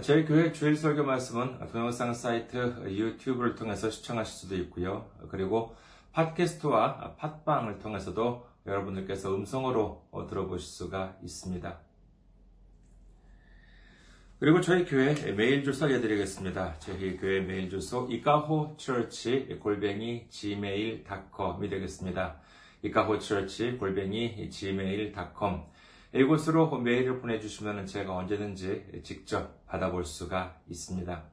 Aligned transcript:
저희 0.00 0.24
교회 0.24 0.50
주일 0.50 0.74
설교 0.74 1.04
말씀은 1.04 1.66
동영상 1.70 2.14
사이트 2.14 2.56
유튜브를 2.88 3.54
통해서 3.54 3.90
시청하실 3.90 4.34
수도 4.34 4.56
있고요. 4.56 5.06
그리고 5.28 5.76
팟캐스트와 6.12 7.16
팟빵을 7.16 7.78
통해서도 7.80 8.46
여러분들께서 8.66 9.34
음성으로 9.34 10.08
들어보실 10.30 10.66
수가 10.66 11.16
있습니다. 11.22 11.78
그리고 14.44 14.60
저희 14.60 14.84
교회 14.84 15.14
메일 15.32 15.64
주소 15.64 15.86
알려드리겠습니다. 15.86 16.78
저희 16.78 17.16
교회 17.16 17.40
메일 17.40 17.70
주소 17.70 18.06
이카호 18.10 18.76
church 18.78 19.58
골뱅이 19.58 20.26
gmail.com이 20.28 21.70
되겠습니다. 21.70 22.36
이카호 22.82 23.18
church 23.20 23.78
골뱅이 23.78 24.50
gmail.com 24.50 25.62
이곳으로 26.12 26.78
메일을 26.78 27.22
보내주시면 27.22 27.86
제가 27.86 28.14
언제든지 28.14 29.00
직접 29.02 29.64
받아볼 29.64 30.04
수가 30.04 30.60
있습니다. 30.68 31.24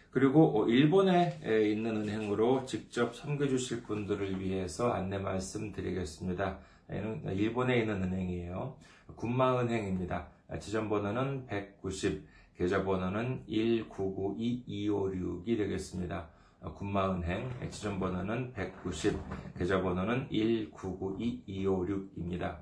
그리고 0.09 0.65
일본에 0.67 1.39
있는 1.43 1.97
은행으로 1.97 2.65
직접 2.65 3.15
섬겨주실 3.15 3.83
분들을 3.83 4.39
위해서 4.39 4.91
안내 4.91 5.19
말씀 5.19 5.71
드리겠습니다. 5.71 6.57
일본에 6.89 7.81
있는 7.81 8.01
은행이에요. 8.01 8.79
군마은행입니다. 9.15 10.29
지점번호는 10.59 11.45
190, 11.45 12.27
계좌번호는 12.57 13.43
1992256이 13.47 15.55
되겠습니다. 15.55 16.32
군마은행 16.63 17.69
지점 17.69 17.99
번호는 17.99 18.53
190, 18.53 19.19
계좌 19.57 19.81
번호는 19.81 20.29
1992256입니다. 20.29 22.61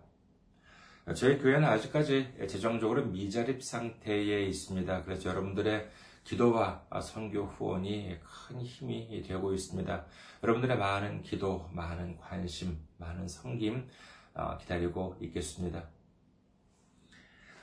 저희 1.16 1.38
교회는 1.38 1.68
아직까지 1.68 2.34
재정적으로 2.48 3.06
미자립 3.06 3.62
상태에 3.62 4.46
있습니다. 4.46 5.04
그래서 5.04 5.30
여러분들의 5.30 5.88
기도와 6.24 6.84
선교 7.02 7.46
후원이 7.46 8.18
큰 8.22 8.62
힘이 8.62 9.22
되고 9.22 9.54
있습니다. 9.54 10.06
여러분들의 10.44 10.78
많은 10.78 11.22
기도, 11.22 11.70
많은 11.72 12.18
관심, 12.18 12.80
많은 12.98 13.28
섬김 13.28 13.88
기다리고 14.60 15.18
있겠습니다. 15.22 15.84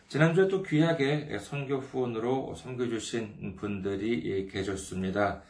지난주에 0.09 0.49
또 0.49 0.63
귀하게 0.63 1.39
선교 1.39 1.79
후원으로 1.79 2.55
섬겨주신 2.55 3.57
분들이 3.57 4.47
계셨습니다. 4.49 5.43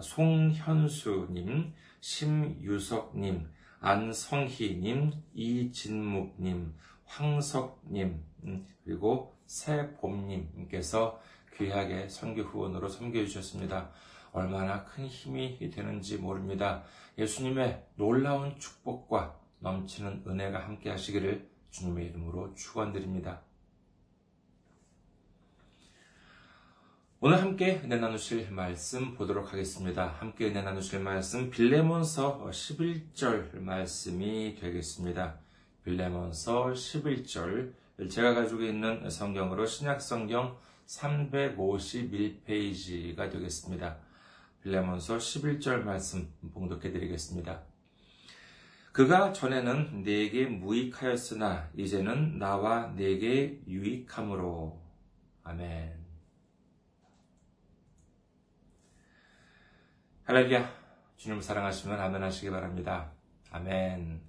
송현수님, 0.00 1.72
심유석님, 2.00 3.48
안성희님, 3.80 5.12
이진묵님, 5.34 6.74
황석님, 7.04 8.24
그리고 8.84 9.36
새봄님께서 9.46 11.20
귀하게 11.56 12.08
선교 12.08 12.42
후원으로 12.42 12.88
섬겨주셨습니다. 12.88 13.90
얼마나 14.32 14.84
큰 14.84 15.06
힘이 15.06 15.58
되는지 15.70 16.18
모릅니다. 16.18 16.84
예수님의 17.16 17.86
놀라운 17.96 18.58
축복과 18.58 19.38
넘치는 19.60 20.24
은혜가 20.26 20.60
함께 20.60 20.90
하시기를 20.90 21.50
주님의 21.70 22.06
이름으로 22.06 22.54
축원드립니다. 22.54 23.42
오늘 27.20 27.42
함께 27.42 27.80
은혜 27.82 27.96
나누실 27.96 28.52
말씀 28.52 29.16
보도록 29.16 29.52
하겠습니다. 29.52 30.06
함께 30.06 30.46
은혜 30.46 30.62
나누실 30.62 31.00
말씀 31.00 31.50
빌레몬서 31.50 32.48
11절 32.48 33.58
말씀이 33.58 34.54
되겠습니다. 34.54 35.40
빌레몬서 35.82 36.66
11절 36.66 37.72
제가 38.08 38.34
가지고 38.34 38.62
있는 38.62 39.10
성경으로 39.10 39.66
신약 39.66 40.00
성경 40.00 40.56
351페이지가 40.86 43.32
되겠습니다. 43.32 43.96
빌레몬서 44.62 45.18
11절 45.18 45.82
말씀 45.82 46.32
봉독해 46.54 46.92
드리겠습니다. 46.92 47.62
그가 48.92 49.32
전에는 49.32 50.04
내게 50.04 50.46
무익하였으나 50.46 51.70
이제는 51.76 52.38
나와 52.38 52.92
내게 52.94 53.60
유익함으로 53.66 54.80
아멘. 55.42 55.97
할렐루야. 60.28 60.70
주님 61.16 61.40
사랑하시면 61.40 61.98
아멘 61.98 62.22
하시기 62.22 62.50
바랍니다. 62.50 63.12
아멘. 63.50 64.20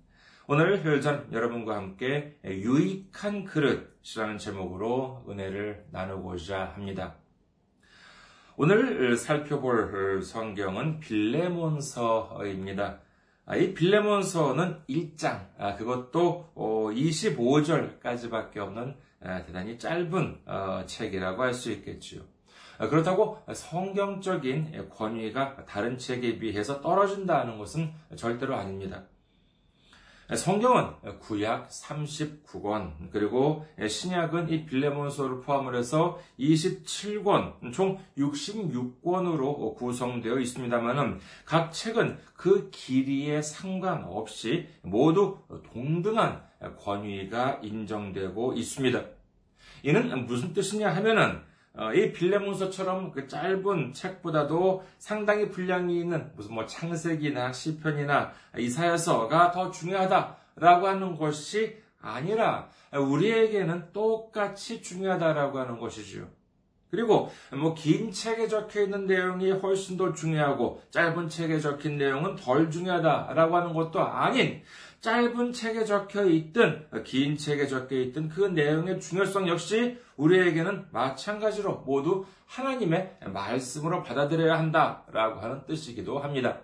오늘 0.47 0.81
혈전 0.81 1.33
여러분과 1.33 1.75
함께 1.75 2.39
유익한 2.45 3.43
그릇이라는 3.43 4.37
제목으로 4.37 5.25
은혜를 5.27 5.87
나누고자 5.91 6.71
합니다. 6.73 7.15
오늘 8.55 9.17
살펴볼 9.17 10.23
성경은 10.23 11.01
빌레몬서입니다. 11.01 13.01
이 13.57 13.73
빌레몬서는 13.73 14.83
1장, 14.87 15.77
그것도 15.79 16.53
25절까지밖에 16.55 18.59
없는 18.59 18.95
대단히 19.19 19.77
짧은 19.77 20.43
책이라고 20.85 21.43
할 21.43 21.53
수 21.53 21.73
있겠지요. 21.73 22.21
그렇다고 22.87 23.39
성경적인 23.53 24.89
권위가 24.89 25.65
다른 25.65 25.97
책에 25.97 26.39
비해서 26.39 26.79
떨어진다는 26.81 27.57
것은 27.57 27.91
절대로 28.15 28.55
아닙니다. 28.55 29.03
성경은 30.35 31.17
구약 31.19 31.69
39권, 31.69 33.09
그리고 33.11 33.65
신약은 33.85 34.49
이 34.49 34.63
빌레몬서를 34.67 35.41
포함을 35.41 35.75
해서 35.75 36.19
27권, 36.39 37.73
총 37.73 37.97
66권으로 38.15 39.75
구성되어 39.75 40.37
있습니다만은 40.37 41.19
각 41.45 41.73
책은 41.73 42.19
그 42.35 42.69
길이에 42.69 43.41
상관없이 43.41 44.67
모두 44.83 45.39
동등한 45.73 46.43
권위가 46.77 47.61
인정되고 47.63 48.53
있습니다. 48.53 49.03
이는 49.81 50.25
무슨 50.27 50.53
뜻이냐 50.53 50.93
하면은 50.95 51.39
어, 51.39 51.48
이 51.95 52.11
빌레몬서처럼 52.11 53.11
그 53.11 53.27
짧은 53.27 53.93
책보다도 53.93 54.83
상당히 54.97 55.49
분량이 55.49 55.99
있는 55.99 56.31
무슨 56.35 56.55
뭐 56.55 56.65
창세기나 56.65 57.53
시편이나 57.53 58.33
이사야서가 58.57 59.51
더 59.51 59.71
중요하다라고 59.71 60.87
하는 60.87 61.15
것이 61.15 61.77
아니라 62.01 62.69
우리에게는 62.91 63.93
똑같이 63.93 64.81
중요하다라고 64.81 65.59
하는 65.59 65.79
것이지요. 65.79 66.27
그리고 66.91 67.29
뭐 67.53 67.75
긴 67.75 68.11
책에 68.11 68.47
적혀 68.47 68.81
있는 68.81 69.05
내용이 69.05 69.51
훨씬 69.51 69.95
더 69.95 70.11
중요하고 70.11 70.81
짧은 70.89 71.29
책에 71.29 71.59
적힌 71.59 71.97
내용은 71.97 72.35
덜 72.35 72.71
중요하다라고 72.71 73.55
하는 73.55 73.73
것도 73.73 74.01
아닌 74.01 74.63
짧은 75.01 75.53
책에 75.53 75.85
적혀 75.85 76.25
있든 76.25 76.87
긴 77.05 77.37
책에 77.37 77.67
적혀 77.67 77.95
있든 77.95 78.27
그 78.27 78.41
내용의 78.41 78.99
중요성 78.99 79.47
역시 79.47 79.97
우리에게는 80.17 80.87
마찬가지로 80.91 81.83
모두 81.85 82.25
하나님의 82.45 83.19
말씀으로 83.27 84.03
받아들여야 84.03 84.59
한다라고 84.59 85.39
하는 85.39 85.65
뜻이기도 85.65 86.19
합니다. 86.19 86.61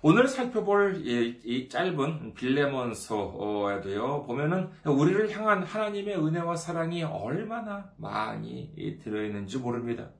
오늘 0.00 0.28
살펴볼 0.28 1.02
이, 1.04 1.68
짧은 1.68 2.34
빌레몬서에도요 2.34 4.24
보면은 4.26 4.70
우리를 4.84 5.30
향한 5.36 5.64
하나님의 5.64 6.16
은혜와 6.16 6.54
사랑이 6.56 7.02
얼마나 7.02 7.90
많이 7.96 8.98
들어있는지 9.02 9.58
모릅니다. 9.58 10.10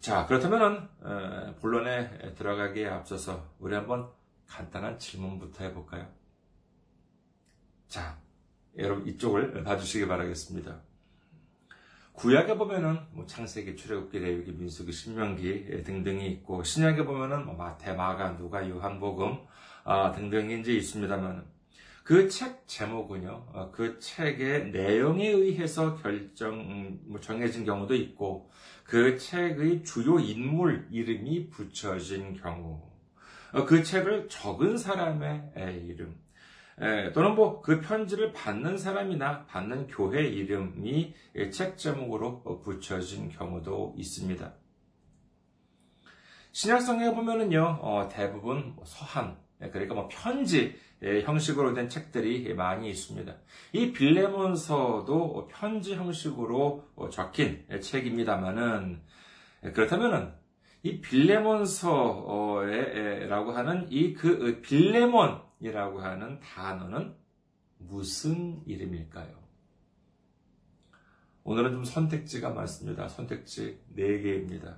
자, 0.00 0.24
그렇다면은 0.24 0.88
어, 1.02 1.54
본론에 1.60 2.34
들어가기에 2.34 2.88
앞서서 2.88 3.46
우리 3.58 3.74
한번 3.74 4.08
간단한 4.46 4.98
질문부터 4.98 5.64
해볼까요? 5.64 6.08
자, 7.86 8.18
여러분 8.78 9.06
이쪽을 9.06 9.62
봐주시기 9.62 10.08
바라겠습니다. 10.08 10.80
구약에 12.12 12.56
보면은 12.56 12.98
뭐 13.12 13.26
창세기, 13.26 13.76
출애굽기, 13.76 14.18
레위기, 14.20 14.52
민수기, 14.52 14.90
신명기 14.90 15.82
등등이 15.84 16.30
있고 16.32 16.64
신약에 16.64 17.04
보면은 17.04 17.44
뭐 17.44 17.54
마태, 17.54 17.92
마가, 17.92 18.38
누가, 18.38 18.66
요한복음 18.66 19.38
아, 19.84 20.12
등등이 20.12 20.60
이제 20.60 20.72
있습니다만 20.72 21.44
그 22.10 22.28
책 22.28 22.66
제목은요, 22.66 23.46
어, 23.52 23.70
그 23.70 24.00
책의 24.00 24.70
내용에 24.72 25.28
의해서 25.28 25.94
결정 25.94 26.54
음, 26.58 27.00
뭐 27.04 27.20
정해진 27.20 27.64
경우도 27.64 27.94
있고 27.94 28.50
그 28.90 29.16
책의 29.16 29.84
주요 29.84 30.18
인물 30.18 30.88
이름이 30.90 31.48
붙여진 31.50 32.34
경우, 32.34 32.82
어, 33.52 33.64
그 33.64 33.84
책을 33.84 34.28
적은 34.28 34.76
사람의 34.78 35.52
이름, 35.86 36.18
또는 37.14 37.36
뭐 37.36 37.62
그 37.62 37.80
편지를 37.80 38.32
받는 38.32 38.78
사람이나 38.78 39.46
받는 39.46 39.86
교회 39.86 40.26
이름이 40.26 41.14
책 41.52 41.78
제목으로 41.78 42.42
붙여진 42.64 43.28
경우도 43.28 43.94
있습니다. 43.96 44.54
신약성에 46.50 47.14
보면은요, 47.14 47.78
어, 47.80 48.08
대부분 48.10 48.74
뭐 48.74 48.84
서한, 48.84 49.38
그러니까 49.60 49.94
뭐 49.94 50.08
편지 50.10 50.74
형식으로 51.02 51.74
된 51.74 51.88
책들이 51.88 52.52
많이 52.54 52.90
있습니다. 52.90 53.34
이 53.72 53.92
빌레몬서도 53.92 55.48
편지 55.50 55.94
형식으로 55.94 56.84
적힌 57.10 57.64
책입니다만은 57.80 59.00
그렇다면은 59.74 60.32
이 60.82 61.00
빌레몬서라고 61.00 63.52
하는 63.52 63.86
이 63.90 64.14
그 64.14 64.60
빌레몬 64.62 65.40
이라고 65.60 66.00
하는 66.00 66.40
단어는 66.40 67.14
무슨 67.78 68.62
이름일까요? 68.66 69.38
오늘은 71.44 71.72
좀 71.72 71.84
선택지가 71.84 72.50
많습니다. 72.50 73.08
선택지 73.08 73.80
4개입니다. 73.96 74.76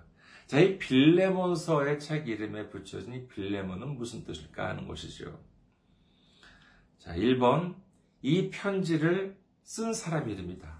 자, 0.52 0.60
이 0.60 0.76
빌레몬서의 0.76 1.98
책 1.98 2.28
이름에 2.28 2.68
붙여진 2.68 3.14
이 3.14 3.26
빌레몬은 3.26 3.96
무슨 3.96 4.22
뜻일까 4.22 4.68
하는 4.68 4.86
것이죠. 4.86 5.40
자, 6.98 7.16
1번, 7.16 7.74
이 8.20 8.50
편지를 8.50 9.40
쓴 9.62 9.94
사람 9.94 10.28
이름이다. 10.28 10.78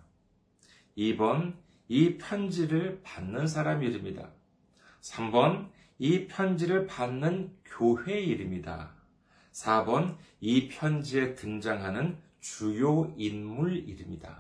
2번, 0.99 1.57
이 1.89 2.19
편지를 2.19 3.01
받는 3.03 3.47
사람 3.47 3.83
이름이다. 3.83 4.31
3번, 5.01 5.71
이 5.99 6.27
편지를 6.27 6.87
받는 6.87 7.57
교회 7.65 8.21
이름이다. 8.21 8.95
4번 9.53 10.19
이 10.43 10.69
편지에 10.69 11.35
등장하는 11.35 12.19
주요 12.41 13.15
인물 13.17 13.89
이름이다. 13.89 14.39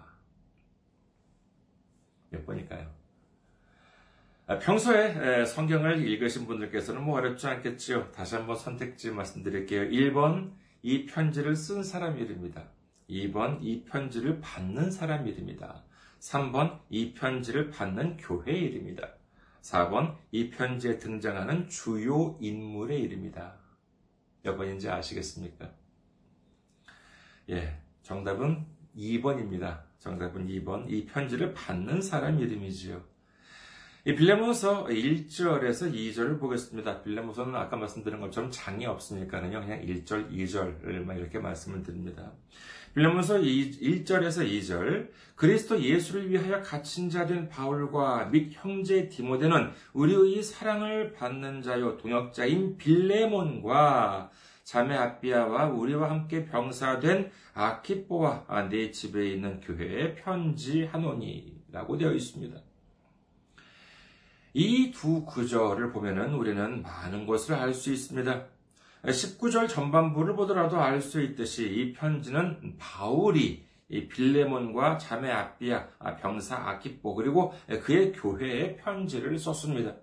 몇 2.28 2.44
번일까요? 2.44 3.01
아, 4.52 4.58
평소에 4.58 5.46
성경을 5.46 6.06
읽으신 6.06 6.46
분들께서는 6.46 7.02
뭐 7.02 7.16
어렵지 7.16 7.46
않겠지요. 7.46 8.12
다시 8.12 8.34
한번 8.34 8.54
선택지 8.54 9.10
말씀드릴게요. 9.10 9.88
1번 9.88 10.52
이 10.82 11.06
편지를 11.06 11.56
쓴 11.56 11.82
사람 11.82 12.18
이름이다. 12.18 12.62
2번 13.08 13.60
이 13.62 13.82
편지를 13.84 14.42
받는 14.42 14.90
사람 14.90 15.26
이름이다. 15.26 15.84
3번 16.20 16.80
이 16.90 17.14
편지를 17.14 17.70
받는 17.70 18.18
교회 18.18 18.52
이름이다. 18.52 19.08
4번 19.62 20.16
이 20.32 20.50
편지에 20.50 20.98
등장하는 20.98 21.68
주요 21.70 22.36
인물의 22.38 23.00
이름이다. 23.00 23.54
몇 24.42 24.56
번인지 24.58 24.90
아시겠습니까? 24.90 25.70
예, 27.48 27.80
정답은 28.02 28.66
2번입니다. 28.98 29.80
정답은 29.98 30.46
2번. 30.48 30.90
이 30.90 31.06
편지를 31.06 31.54
받는 31.54 32.02
사람 32.02 32.38
이름이지요. 32.38 33.11
이 34.04 34.16
빌레몬서 34.16 34.86
1절에서 34.86 35.94
2절을 35.94 36.40
보겠습니다. 36.40 37.02
빌레몬서는 37.02 37.54
아까 37.54 37.76
말씀드린 37.76 38.20
것처럼 38.20 38.50
장이 38.50 38.84
없으니까는요, 38.84 39.60
그냥 39.60 39.80
1절, 39.80 40.28
2절만 40.28 41.18
이렇게 41.18 41.38
말씀을 41.38 41.84
드립니다. 41.84 42.32
빌레몬서 42.96 43.38
1절에서 43.38 44.44
2절 44.50 45.10
그리스도 45.36 45.80
예수를 45.80 46.28
위하여 46.28 46.60
갇힌 46.62 47.10
자된 47.10 47.48
바울과 47.48 48.30
및 48.32 48.50
형제 48.54 49.08
디모데는 49.08 49.70
우리의 49.92 50.42
사랑을 50.42 51.12
받는 51.12 51.62
자요 51.62 51.96
동역자인 51.96 52.78
빌레몬과 52.78 54.32
자매 54.64 54.96
아비아와 54.96 55.68
우리와 55.68 56.10
함께 56.10 56.44
병사된 56.44 57.30
아키뽀와 57.54 58.68
내 58.68 58.90
집에 58.90 59.28
있는 59.30 59.60
교회에 59.60 60.16
편지하노니라고 60.16 61.98
되어 61.98 62.12
있습니다. 62.12 62.71
이 64.54 64.92
두 64.92 65.24
구절을 65.24 65.92
보면은 65.92 66.34
우리는 66.34 66.82
많은 66.82 67.26
것을 67.26 67.54
알 67.54 67.72
수 67.72 67.92
있습니다. 67.92 68.44
19절 69.04 69.68
전반부를 69.68 70.36
보더라도 70.36 70.78
알 70.80 71.00
수 71.00 71.20
있듯이 71.22 71.68
이 71.68 71.92
편지는 71.92 72.76
바울이 72.78 73.64
빌레몬과 73.88 74.98
자매 74.98 75.30
아비아, 75.30 75.86
병사 76.20 76.56
아키뽀 76.56 77.14
그리고 77.14 77.52
그의 77.82 78.12
교회에 78.12 78.76
편지를 78.76 79.38
썼습니다. 79.38 79.94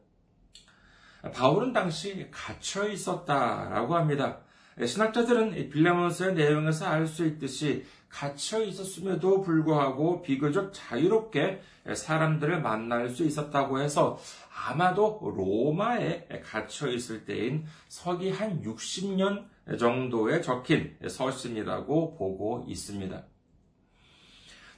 바울은 1.33 1.73
당시 1.73 2.27
갇혀 2.31 2.87
있었다라고 2.87 3.95
합니다. 3.95 4.39
신학자들은 4.83 5.69
빌레몬서의 5.69 6.35
내용에서 6.35 6.85
알 6.85 7.07
수 7.07 7.25
있듯이 7.25 7.85
갇혀 8.09 8.63
있었음에도 8.63 9.41
불구하고 9.41 10.21
비교적 10.21 10.73
자유롭게 10.73 11.61
사람들을 11.93 12.61
만날 12.61 13.09
수 13.09 13.23
있었다고 13.23 13.79
해서 13.79 14.19
아마도 14.67 15.19
로마에 15.23 16.27
갇혀 16.43 16.89
있을 16.89 17.25
때인 17.25 17.65
서기 17.87 18.31
한 18.31 18.61
60년 18.63 19.45
정도에 19.77 20.41
적힌 20.41 20.97
서신이라고 21.07 22.15
보고 22.17 22.65
있습니다. 22.67 23.23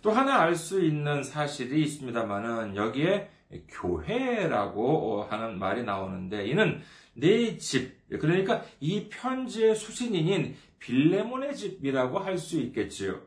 또 0.02 0.12
하나 0.12 0.42
알 0.42 0.56
수 0.56 0.84
있는 0.84 1.24
사실이 1.24 1.82
있습니다만은 1.84 2.76
여기에 2.76 3.30
교회라고 3.70 5.24
하는 5.30 5.60
말이 5.60 5.84
나오는데 5.84 6.48
이는 6.48 6.82
내 7.14 7.58
집, 7.58 7.98
그러니까 8.10 8.64
이 8.80 9.10
편지의 9.10 9.76
수신인인 9.76 10.56
빌레몬의 10.82 11.56
집이라고 11.56 12.20
할 12.20 12.38
수 12.38 12.60
있겠지요. 12.60 13.22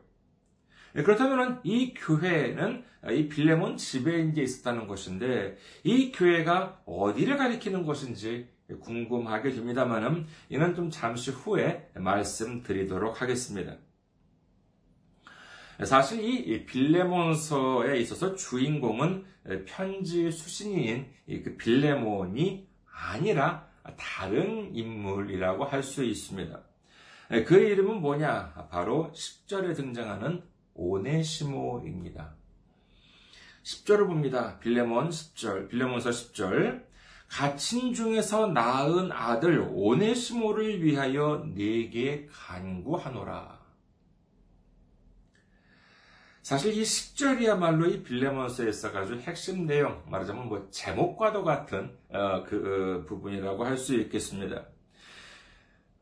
그렇다면 0.93 1.59
이 1.63 1.93
교회는 1.93 2.83
이 3.11 3.27
빌레몬 3.27 3.77
집에 3.77 4.21
이제 4.21 4.43
있었다는 4.43 4.87
것인데 4.87 5.57
이 5.83 6.11
교회가 6.11 6.83
어디를 6.85 7.37
가리키는 7.37 7.85
것인지 7.85 8.47
궁금하게 8.79 9.51
됩니다만은 9.51 10.25
이는 10.49 10.73
좀 10.73 10.89
잠시 10.89 11.31
후에 11.31 11.89
말씀드리도록 11.95 13.21
하겠습니다. 13.21 13.77
사실 15.83 16.23
이 16.23 16.65
빌레몬서에 16.65 17.99
있어서 17.99 18.35
주인공은 18.35 19.25
편지 19.65 20.31
수신인 20.31 21.11
그 21.27 21.57
빌레몬이 21.57 22.69
아니라 22.89 23.67
다른 23.97 24.73
인물이라고 24.73 25.65
할 25.65 25.83
수 25.83 26.03
있습니다. 26.03 26.74
그 27.29 27.55
이름은 27.55 28.01
뭐냐? 28.01 28.67
바로 28.69 29.11
10절에 29.13 29.75
등장하는 29.75 30.43
오네시모입니다. 30.75 32.35
10절을 33.63 34.05
봅니다. 34.07 34.59
빌레몬 34.59 35.09
10절, 35.09 35.69
빌레몬서 35.69 36.11
10절. 36.11 36.85
갇힌 37.27 37.93
중에서 37.93 38.47
낳은 38.47 39.11
아들 39.11 39.59
오네시모를 39.67 40.83
위하여 40.83 41.43
내게 41.55 42.27
간구하노라. 42.31 43.65
사실 46.43 46.77
이 46.77 46.83
10절이야말로 46.83 47.91
이 47.91 48.03
빌레몬서에 48.03 48.69
있어가지고 48.69 49.21
핵심 49.21 49.65
내용, 49.65 50.03
말하자면 50.11 50.47
뭐 50.47 50.67
제목과도 50.69 51.43
같은 51.43 51.97
어, 52.09 52.43
그 52.43 53.01
어, 53.03 53.07
부분이라고 53.07 53.65
할 53.65 53.79
수 53.79 53.95
있겠습니다. 53.95 54.74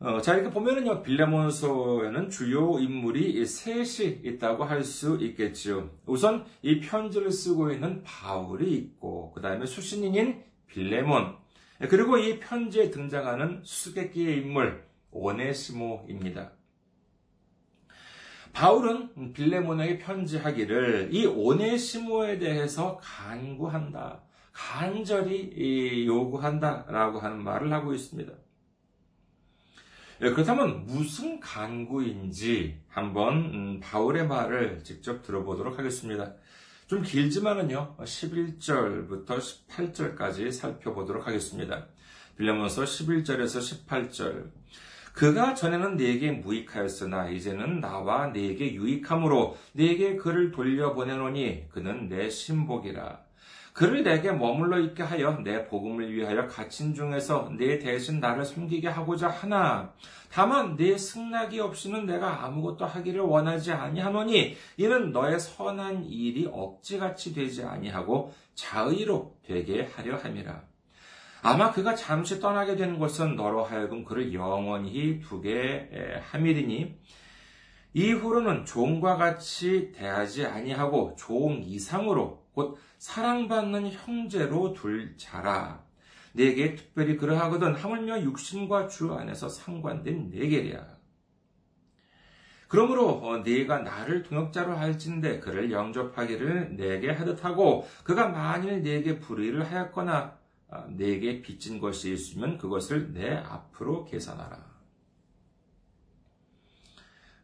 어, 0.03 0.19
자, 0.19 0.33
이렇게 0.33 0.49
보면은요, 0.49 1.01
빌레몬서에는 1.01 2.29
주요 2.29 2.77
인물이 2.77 3.45
셋이 3.45 4.19
있다고 4.25 4.65
할 4.65 4.83
수 4.83 5.17
있겠지요. 5.21 5.91
우선 6.05 6.45
이 6.61 6.81
편지를 6.81 7.31
쓰고 7.31 7.71
있는 7.71 8.03
바울이 8.03 8.75
있고, 8.75 9.31
그 9.33 9.41
다음에 9.41 9.65
수신인인 9.65 10.43
빌레몬, 10.67 11.37
그리고 11.89 12.17
이 12.17 12.37
편지에 12.37 12.91
등장하는 12.91 13.61
수수께끼의 13.63 14.39
인물, 14.39 14.83
오네시모입니다. 15.11 16.51
바울은 18.51 19.31
빌레몬에게 19.31 19.99
편지하기를 19.99 21.09
이 21.13 21.25
오네시모에 21.25 22.39
대해서 22.39 22.97
간구한다. 23.01 24.21
간절히 24.51 26.05
요구한다 26.05 26.85
라고 26.89 27.19
하는 27.19 27.41
말을 27.41 27.71
하고 27.71 27.93
있습니다. 27.93 28.42
예, 30.21 30.29
그렇다면 30.29 30.85
무슨 30.85 31.39
간구인지 31.39 32.79
한번 32.87 33.37
음, 33.37 33.79
바울의 33.81 34.27
말을 34.27 34.83
직접 34.83 35.23
들어보도록 35.23 35.79
하겠습니다. 35.79 36.33
좀 36.87 37.01
길지만은요, 37.01 37.95
11절부터 37.99 39.27
18절까지 39.27 40.51
살펴보도록 40.51 41.25
하겠습니다. 41.25 41.87
빌레몬서 42.37 42.83
11절에서 42.83 43.87
18절. 43.87 44.51
그가 45.13 45.53
전에는 45.53 45.95
내게 45.95 46.31
무익하였으나 46.31 47.29
이제는 47.29 47.79
나와 47.79 48.27
내게 48.27 48.73
유익함으로 48.73 49.57
내게 49.73 50.15
그를 50.15 50.51
돌려보내노니 50.51 51.69
그는 51.69 52.09
내 52.09 52.29
신복이라. 52.29 53.19
그를 53.73 54.03
내게 54.03 54.31
머물러 54.31 54.79
있게 54.79 55.01
하여 55.01 55.39
내 55.43 55.65
복음을 55.65 56.13
위하여 56.13 56.47
갇힌 56.47 56.93
중에서 56.93 57.51
내 57.57 57.79
대신 57.79 58.19
나를 58.19 58.45
섬기게 58.45 58.87
하고자 58.87 59.27
하나. 59.27 59.91
다만 60.31 60.75
내 60.75 60.95
승낙이 60.95 61.59
없이는 61.59 62.05
내가 62.05 62.45
아무것도 62.45 62.85
하기를 62.85 63.21
원하지 63.21 63.71
아니하노니 63.71 64.55
이는 64.77 65.11
너의 65.11 65.39
선한 65.39 66.05
일이 66.05 66.47
억지같이 66.51 67.33
되지 67.33 67.63
아니하고 67.63 68.31
자의로 68.53 69.35
되게 69.43 69.89
하려 69.95 70.17
함이라. 70.17 70.63
아마 71.41 71.71
그가 71.71 71.95
잠시 71.95 72.39
떠나게 72.39 72.75
되는 72.75 72.99
것은 72.99 73.35
너로 73.35 73.63
하여금 73.63 74.05
그를 74.05 74.33
영원히 74.33 75.19
두게 75.19 76.21
함이리니 76.31 76.95
이후로는 77.95 78.65
종과 78.65 79.17
같이 79.17 79.91
대하지 79.91 80.45
아니하고 80.45 81.15
종 81.17 81.61
이상으로 81.63 82.43
곧 82.53 82.77
사랑받는 83.03 83.91
형제로 83.91 84.71
둘 84.71 85.17
자라. 85.17 85.83
내게 86.31 86.73
특별히 86.73 87.17
그러하거든 87.17 87.75
하물며 87.75 88.21
육신과 88.21 88.87
주 88.87 89.13
안에서 89.13 89.49
상관된 89.49 90.29
내게랴. 90.29 90.87
그러므로 92.69 93.09
어, 93.09 93.39
네가 93.39 93.79
나를 93.79 94.23
동역자로 94.23 94.77
할진대 94.77 95.41
그를 95.41 95.69
영접하기를 95.69 96.77
내게 96.77 97.11
하듯하고 97.11 97.85
그가 98.05 98.29
만일 98.29 98.81
내게 98.81 99.19
불의를 99.19 99.69
하였거나 99.69 100.39
아, 100.69 100.85
내게 100.87 101.41
빚진 101.41 101.81
것이 101.81 102.13
있으면 102.13 102.57
그것을 102.57 103.11
내 103.11 103.35
앞으로 103.35 104.05
계산하라. 104.05 104.72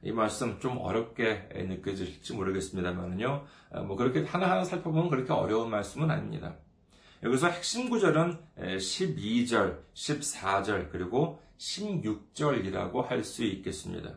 이 0.01 0.12
말씀 0.12 0.60
좀 0.60 0.77
어렵게 0.77 1.50
느껴질지 1.53 2.34
모르겠습니다만요. 2.34 3.46
어, 3.72 3.84
뭐 3.84 3.96
그렇게 3.98 4.24
하나하나 4.24 4.63
살펴보면 4.63 5.10
그렇게 5.10 5.34
어려운 5.34 5.70
말씀은 5.70 6.10
아닙니다. 6.10 6.56
여기서 7.22 7.48
핵심 7.48 7.89
구절은 7.89 8.38
12절, 8.58 9.79
14절, 9.94 10.89
그리고 10.89 11.41
16절이라고 11.58 13.06
할 13.06 13.24
수 13.24 13.44
있겠습니다. 13.44 14.15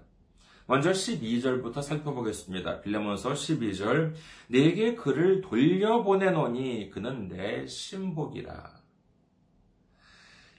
먼저 0.67 0.93
12절부터 0.93 1.83
살펴보겠습니다. 1.83 2.81
빌레몬서 2.81 3.33
12절 3.33 4.15
내게 4.47 4.95
그를 4.95 5.41
돌려보내노니 5.41 6.91
그는 6.91 7.29
내 7.29 7.67
신복이라. 7.67 8.81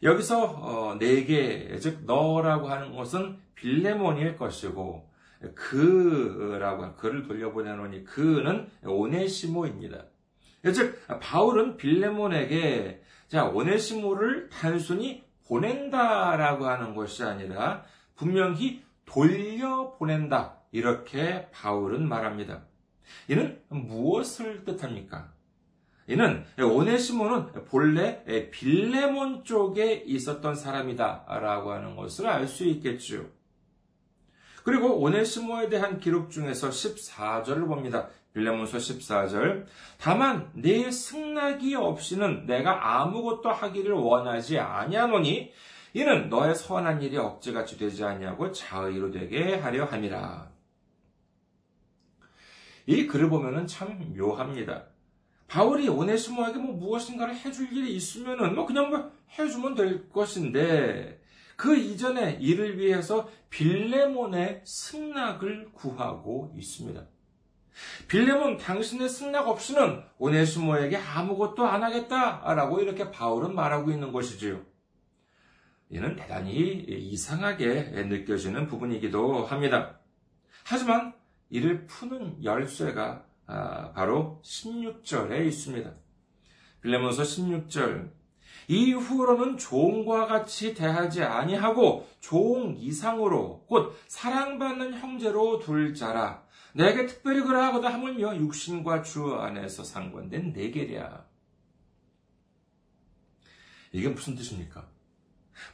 여기서 0.03 0.43
어, 0.43 0.95
내게 0.99 1.77
즉 1.79 2.03
너라고 2.05 2.67
하는 2.67 2.93
것은 2.93 3.39
빌레몬일 3.55 4.35
것이고 4.35 5.09
그라고 5.55 6.95
그를 6.95 7.23
돌려보내노니 7.23 8.05
그는 8.05 8.69
오네시모입니다. 8.85 10.05
즉 10.73 10.97
바울은 11.19 11.77
빌레몬에게 11.77 13.01
자 13.27 13.45
오네시모를 13.45 14.49
단순히 14.49 15.23
보낸다라고 15.47 16.65
하는 16.65 16.95
것이 16.95 17.23
아니라 17.23 17.83
분명히 18.15 18.83
돌려보낸다 19.05 20.61
이렇게 20.71 21.49
바울은 21.51 22.07
말합니다. 22.07 22.63
이는 23.27 23.61
무엇을 23.69 24.63
뜻합니까? 24.63 25.33
이는 26.07 26.45
오네시모는 26.59 27.65
본래 27.65 28.23
빌레몬 28.51 29.43
쪽에 29.43 30.03
있었던 30.05 30.55
사람이다라고 30.55 31.71
하는 31.71 31.95
것을 31.95 32.27
알 32.27 32.47
수 32.47 32.65
있겠죠. 32.65 33.25
그리고 34.63 34.99
오네시모에 35.01 35.69
대한 35.69 35.99
기록 35.99 36.31
중에서 36.31 36.69
14절을 36.69 37.67
봅니다. 37.67 38.07
빌레몬서 38.33 38.77
14절. 38.77 39.65
다만 39.99 40.49
내 40.53 40.89
승낙이 40.89 41.75
없이는 41.75 42.45
내가 42.45 43.01
아무것도 43.01 43.49
하기를 43.49 43.93
원하지 43.93 44.59
아니하노니 44.59 45.51
이는 45.93 46.29
너의 46.29 46.55
선한 46.55 47.01
일이 47.03 47.17
억지같이 47.17 47.77
되지 47.77 48.03
아니하고 48.03 48.51
자의로 48.51 49.11
되게 49.11 49.55
하려 49.55 49.85
함이라. 49.85 50.51
이 52.87 53.05
글을 53.07 53.29
보면은 53.29 53.67
참 53.67 54.13
묘합니다. 54.17 54.85
바울이 55.47 55.87
오네시모에게 55.87 56.57
뭐 56.57 56.73
무엇인가를 56.73 57.35
해줄 57.35 57.71
일이 57.71 57.95
있으면은 57.95 58.55
뭐 58.55 58.65
그냥 58.65 58.89
뭐 58.89 59.11
해주면 59.37 59.75
될 59.75 60.09
것인데 60.09 61.21
그 61.63 61.77
이전에 61.77 62.39
이를 62.41 62.77
위해서 62.77 63.29
빌레몬의 63.49 64.63
승낙을 64.65 65.71
구하고 65.71 66.53
있습니다. 66.57 67.01
빌레몬 68.09 68.57
당신의 68.57 69.07
승낙 69.07 69.47
없이는 69.47 70.03
오네시모에게 70.17 70.97
아무것도 70.97 71.65
안 71.65 71.81
하겠다라고 71.81 72.81
이렇게 72.81 73.09
바울은 73.11 73.55
말하고 73.55 73.91
있는 73.91 74.11
것이지요. 74.11 74.61
이는 75.89 76.17
대단히 76.17 76.83
이상하게 76.85 78.07
느껴지는 78.09 78.67
부분이기도 78.67 79.45
합니다. 79.45 80.01
하지만 80.65 81.13
이를 81.49 81.85
푸는 81.85 82.43
열쇠가 82.43 83.25
아, 83.45 83.93
바로 83.93 84.41
16절에 84.43 85.45
있습니다. 85.45 85.93
빌레몬서 86.81 87.23
16절 87.23 88.11
이후로는 88.67 89.57
종과 89.57 90.27
같이 90.27 90.73
대하지 90.73 91.23
아니하고 91.23 92.07
종 92.19 92.75
이상으로 92.77 93.65
곧 93.67 93.95
사랑받는 94.07 94.95
형제로 94.95 95.59
둘 95.59 95.93
자라. 95.93 96.43
내게 96.73 97.05
특별히 97.05 97.41
그러하거다 97.41 97.93
하물며 97.93 98.37
육신과 98.37 99.03
주 99.03 99.35
안에서 99.35 99.83
상관된 99.83 100.53
내게랴. 100.53 101.25
이게 103.91 104.09
무슨 104.09 104.35
뜻입니까? 104.35 104.87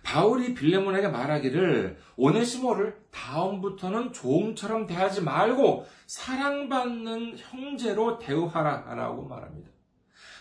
바울이 0.03 0.53
빌레몬에게 0.53 1.07
말하기를 1.07 1.97
오네시모를 2.17 3.01
다음부터는 3.11 4.11
종처럼 4.11 4.87
대하지 4.87 5.21
말고 5.21 5.85
사랑받는 6.05 7.37
형제로 7.37 8.19
대우하라 8.19 8.93
라고 8.93 9.25
말합니다. 9.25 9.71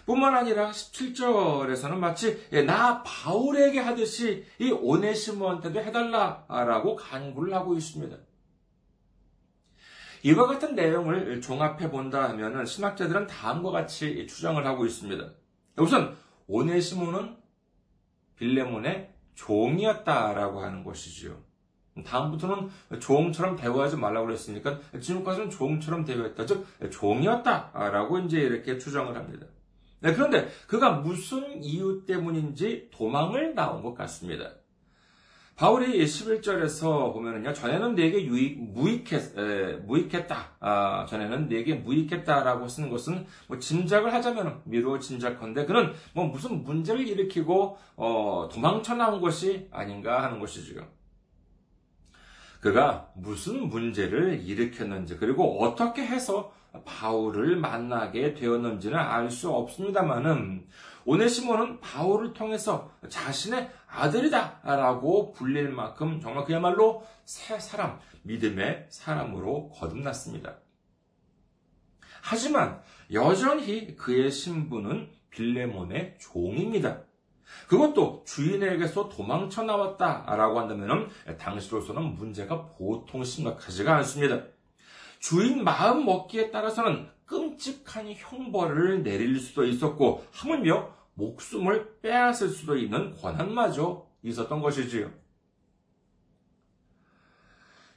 뿐만 0.08 0.34
아니라 0.34 0.70
17절에서는 0.70 1.96
마치 1.96 2.42
예, 2.52 2.62
나 2.62 3.02
바울에게 3.02 3.78
하듯이 3.78 4.42
이 4.58 4.70
오네시모한테도 4.70 5.80
해달라라고 5.80 6.96
간구를 6.96 7.52
하고 7.52 7.74
있습니다. 7.76 8.16
이와 10.22 10.46
같은 10.46 10.74
내용을 10.74 11.42
종합해 11.42 11.90
본다 11.90 12.26
하면 12.30 12.64
신학자들은 12.64 13.26
다음과 13.26 13.70
같이 13.70 14.26
추정을 14.26 14.66
하고 14.66 14.86
있습니다. 14.86 15.30
우선 15.76 16.16
오네시모는 16.46 17.36
빌레몬의 18.36 19.12
종이었다라고 19.34 20.62
하는 20.62 20.84
것이지요. 20.84 21.36
다음부터는 22.02 22.70
종처럼 22.98 23.56
대우하지 23.56 23.96
말라고 23.96 24.28
그랬으니까 24.28 24.80
지금까지는 24.98 25.50
종처럼 25.50 26.06
대우했다. 26.06 26.46
즉 26.46 26.66
종이었다라고 26.90 28.20
이제 28.20 28.38
이렇게 28.40 28.78
추정을 28.78 29.14
합니다. 29.14 29.46
네, 30.00 30.12
그런데 30.14 30.48
그가 30.66 30.92
무슨 30.92 31.62
이유 31.62 32.04
때문인지 32.06 32.90
도망을 32.92 33.54
나온 33.54 33.82
것 33.82 33.94
같습니다. 33.94 34.52
바울이 35.58 36.04
11절에서 36.04 37.12
보면은요, 37.12 37.52
전에는 37.52 37.96
내게 37.96 38.24
유익, 38.24 38.62
무익했, 38.74 39.36
에, 39.36 39.72
무익했다. 39.78 40.56
아, 40.60 41.04
전에는 41.06 41.48
내게 41.48 41.74
무익했다라고 41.74 42.68
쓰는 42.68 42.90
것은 42.90 43.26
뭐 43.48 43.58
짐작을 43.58 44.14
하자면 44.14 44.62
미루어 44.66 45.00
짐작컨대 45.00 45.66
그는 45.66 45.94
뭐 46.14 46.26
무슨 46.26 46.62
문제를 46.62 47.08
일으키고, 47.08 47.76
어, 47.96 48.48
도망쳐 48.52 48.94
나온 48.94 49.20
것이 49.20 49.66
아닌가 49.72 50.22
하는 50.22 50.38
것이죠. 50.38 50.86
그가 52.60 53.10
무슨 53.16 53.68
문제를 53.68 54.40
일으켰는지, 54.46 55.16
그리고 55.16 55.60
어떻게 55.60 56.06
해서 56.06 56.52
바울을 56.84 57.56
만나게 57.56 58.34
되었는지는 58.34 58.98
알 58.98 59.30
수 59.30 59.50
없습니다만은 59.50 60.66
오네시모는 61.04 61.80
바울을 61.80 62.34
통해서 62.34 62.90
자신의 63.08 63.70
아들이다라고 63.86 65.32
불릴 65.32 65.70
만큼 65.70 66.20
정말 66.20 66.44
그야말로 66.44 67.06
새 67.24 67.58
사람, 67.58 67.98
믿음의 68.22 68.86
사람으로 68.90 69.70
거듭났습니다. 69.70 70.56
하지만 72.22 72.82
여전히 73.12 73.96
그의 73.96 74.30
신분은 74.30 75.10
빌레몬의 75.30 76.18
종입니다. 76.20 77.02
그것도 77.68 78.24
주인에게서 78.26 79.08
도망쳐 79.08 79.62
나왔다라고 79.62 80.60
한다면 80.60 81.08
당시로서는 81.38 82.14
문제가 82.14 82.66
보통 82.66 83.24
심각하지가 83.24 83.96
않습니다. 83.96 84.42
주인 85.18 85.64
마음 85.64 86.04
먹기에 86.04 86.50
따라서는 86.50 87.08
끔찍한 87.26 88.12
형벌을 88.16 89.02
내릴 89.02 89.38
수도 89.38 89.64
있었고 89.64 90.24
하물며 90.32 90.90
목숨을 91.14 92.00
빼앗을 92.00 92.48
수도 92.48 92.76
있는 92.76 93.12
권한마저 93.14 94.06
있었던 94.22 94.60
것이지요. 94.60 95.10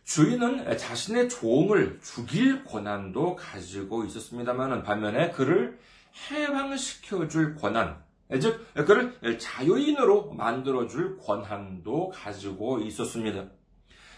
주인은 0.04 0.78
자신의 0.78 1.30
종을 1.30 2.00
죽일 2.02 2.66
권한도 2.66 3.36
가지고 3.36 4.04
있었습니다만 4.06 4.84
반면에 4.84 5.32
그를 5.32 5.80
해방시켜줄 6.30 7.56
권한, 7.56 8.04
즉 8.42 8.66
그를 8.74 9.40
자유인으로 9.40 10.34
만들어줄 10.34 11.18
권한도 11.18 12.10
가지고 12.10 12.80
있었습니다. 12.80 13.46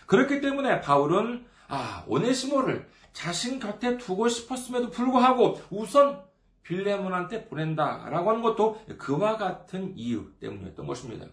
그렇기 0.08 0.42
때문에 0.42 0.82
바울은 0.82 1.46
아 1.67 2.03
오네시모를 2.08 2.88
자신 3.13 3.60
곁에 3.60 3.98
두고 3.98 4.27
싶었음에도 4.27 4.89
불구하고 4.89 5.62
우선 5.70 6.24
빌레몬한테 6.63 7.46
보낸다 7.46 8.10
라고 8.10 8.29
하는 8.29 8.41
것도 8.41 8.82
그와 8.98 9.38
같은 9.38 9.93
이유 9.98 10.32
때문이었던 10.39 10.88
것입니다. 10.88 11.27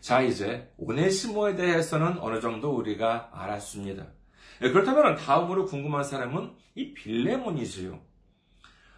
자, 0.00 0.22
이제 0.22 0.72
오네시모에 0.76 1.56
대해서는 1.56 2.18
어느 2.18 2.40
정도 2.40 2.76
우리가 2.76 3.30
알았습니다. 3.32 4.06
예, 4.62 4.70
그렇다면 4.70 5.16
다음으로 5.16 5.66
궁금한 5.66 6.04
사람은 6.04 6.54
이 6.74 6.94
빌레몬이지요. 6.94 8.00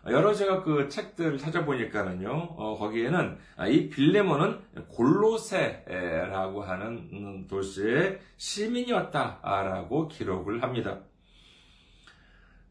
여러 0.06 0.32
제가 0.32 0.62
그 0.62 0.88
책들을 0.88 1.38
찾아보니까는요, 1.38 2.30
어, 2.30 2.76
거기에는 2.78 3.36
이 3.68 3.88
빌레몬은 3.88 4.60
골로세라고 4.88 6.62
하는 6.62 7.46
도시의 7.46 8.20
시민이었다라고 8.36 10.08
기록을 10.08 10.62
합니다. 10.62 11.00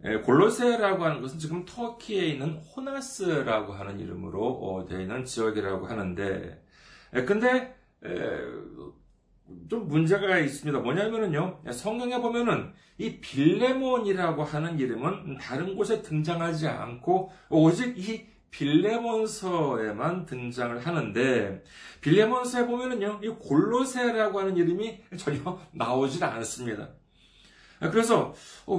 예, 0.06 0.18
골로세라고 0.18 1.04
하는 1.04 1.22
것은 1.22 1.40
지금 1.40 1.66
터키에 1.66 2.28
있는 2.28 2.54
호나스라고 2.54 3.74
하는 3.74 4.00
이름으로 4.00 4.46
어, 4.46 4.86
되어 4.86 5.02
있는 5.02 5.26
지역이라고 5.26 5.88
하는데, 5.88 6.64
예, 7.16 7.24
근데 7.24 7.76
좀 9.70 9.88
문제가 9.88 10.38
있습니다. 10.40 10.80
뭐냐면은요, 10.80 11.62
성경에 11.72 12.20
보면은 12.20 12.74
이 12.98 13.20
빌레몬이라고 13.20 14.44
하는 14.44 14.80
이름은 14.80 15.38
다른 15.38 15.76
곳에 15.76 16.02
등장하지 16.02 16.68
않고 16.68 17.32
오직 17.50 17.98
이 17.98 18.26
빌레몬서에만 18.52 20.26
등장을 20.26 20.86
하는데 20.86 21.64
빌레몬서에 22.02 22.66
보면은요, 22.66 23.20
이 23.24 23.28
골로세라고 23.30 24.40
하는 24.40 24.58
이름이 24.58 25.00
전혀 25.18 25.60
나오질 25.74 26.24
않습니다. 26.24 26.90
그래서 27.80 28.34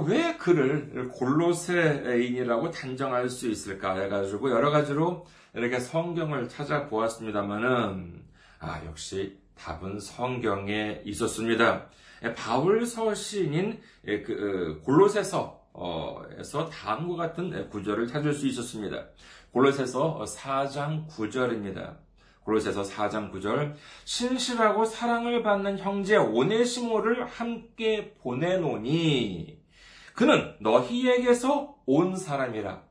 왜 0.07 0.35
그를 0.35 1.07
골로세인이라고 1.07 2.71
단정할 2.71 3.29
수 3.29 3.49
있을까 3.49 3.97
해가지고 3.97 4.51
여러 4.51 4.71
가지로 4.71 5.25
이렇게 5.53 5.79
성경을 5.79 6.49
찾아보았습니다만은 6.49 8.23
아, 8.59 8.81
역시 8.85 9.38
답은 9.59 9.99
성경에 9.99 11.01
있었습니다. 11.05 11.87
예, 12.23 12.33
바울서 12.33 13.13
시인인 13.13 13.79
예, 14.07 14.21
그, 14.21 14.33
어, 14.33 14.85
골로새서에서 14.85 16.69
다음과 16.71 17.15
같은 17.15 17.69
구절을 17.69 18.07
찾을 18.07 18.33
수 18.33 18.47
있었습니다. 18.47 19.07
골로새서 19.51 20.23
4장 20.25 21.07
9절입니다. 21.07 21.97
골로새서 22.43 22.81
4장 22.81 23.31
9절 23.31 23.75
신실하고 24.05 24.85
사랑을 24.85 25.43
받는 25.43 25.77
형제 25.77 26.17
오네시모를 26.17 27.25
함께 27.25 28.15
보내노니 28.15 29.59
그는 30.15 30.55
너희에게서 30.59 31.75
온 31.85 32.15
사람이라 32.15 32.83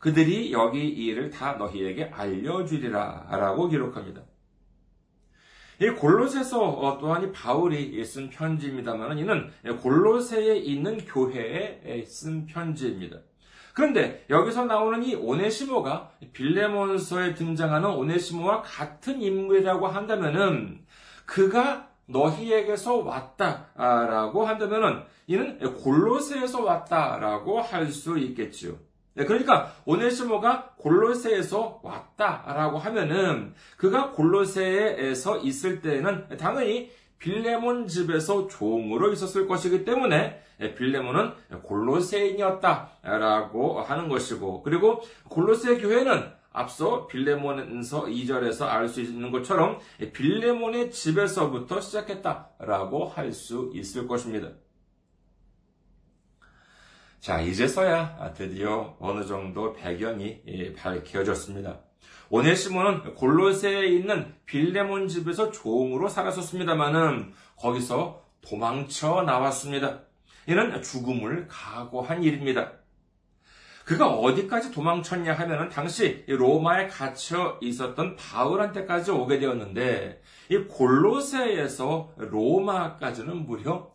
그들이 0.00 0.52
여기 0.52 0.88
이 0.88 1.06
일을 1.06 1.30
다 1.30 1.54
너희에게 1.54 2.04
알려주리라 2.04 3.28
라고 3.30 3.68
기록합니다. 3.68 4.22
이 5.80 5.88
골로새서 5.90 6.60
어, 6.60 6.98
또한 6.98 7.22
이 7.22 7.32
바울이 7.32 8.04
쓴 8.04 8.30
편지입니다만 8.30 9.18
이는 9.18 9.50
골로새에 9.80 10.56
있는 10.56 10.98
교회에 11.04 12.04
쓴 12.04 12.46
편지입니다. 12.46 13.18
그런데 13.74 14.24
여기서 14.28 14.64
나오는 14.64 15.04
이 15.04 15.14
오네시모가 15.14 16.10
빌레몬서에 16.32 17.34
등장하는 17.34 17.90
오네시모와 17.90 18.62
같은 18.62 19.22
인물이라고 19.22 19.86
한다면은 19.86 20.84
그가 21.26 21.88
너희에게서 22.06 22.96
왔다라고 22.96 24.46
한다면은 24.46 25.04
이는 25.28 25.74
골로새에서 25.74 26.64
왔다라고 26.64 27.60
할 27.60 27.92
수 27.92 28.18
있겠지요. 28.18 28.87
네, 29.18 29.24
그러니까 29.24 29.74
오네시모가 29.84 30.74
골로새에서 30.76 31.80
왔다라고 31.82 32.78
하면은 32.78 33.52
그가 33.76 34.12
골로새에서 34.12 35.38
있을 35.38 35.82
때는 35.82 36.28
당연히 36.38 36.92
빌레몬 37.18 37.88
집에서 37.88 38.46
종으로 38.46 39.10
있었을 39.10 39.48
것이기 39.48 39.84
때문에 39.84 40.40
빌레몬은 40.76 41.32
골로새인이었다라고 41.64 43.80
하는 43.80 44.08
것이고 44.08 44.62
그리고 44.62 45.02
골로새 45.28 45.78
교회는 45.78 46.30
앞서 46.52 47.08
빌레몬서 47.08 48.04
2절에서 48.04 48.68
알 48.68 48.88
수 48.88 49.00
있는 49.00 49.32
것처럼 49.32 49.80
빌레몬의 50.12 50.92
집에서부터 50.92 51.80
시작했다라고 51.80 53.06
할 53.06 53.32
수 53.32 53.72
있을 53.74 54.06
것입니다. 54.06 54.50
자, 57.20 57.40
이제서야 57.40 58.32
드디어 58.36 58.96
어느 59.00 59.26
정도 59.26 59.72
배경이 59.72 60.40
예, 60.46 60.72
밝혀졌습니다. 60.72 61.80
오네시모는 62.30 63.14
골로새에 63.16 63.86
있는 63.86 64.34
빌레몬 64.46 65.08
집에서 65.08 65.50
종으로 65.50 66.08
살았었습니다마는 66.08 67.32
거기서 67.56 68.22
도망쳐 68.40 69.22
나왔습니다. 69.22 70.02
이는 70.46 70.80
죽음을 70.80 71.48
각오한 71.48 72.22
일입니다. 72.22 72.72
그가 73.84 74.08
어디까지 74.08 74.70
도망쳤냐 74.70 75.32
하면은 75.32 75.70
당시 75.70 76.24
로마에 76.28 76.86
갇혀 76.86 77.58
있었던 77.60 78.16
바울한테까지 78.16 79.10
오게 79.10 79.38
되었는데 79.40 80.22
이 80.50 80.56
골로새에서 80.58 82.12
로마까지는 82.18 83.46
무려 83.46 83.90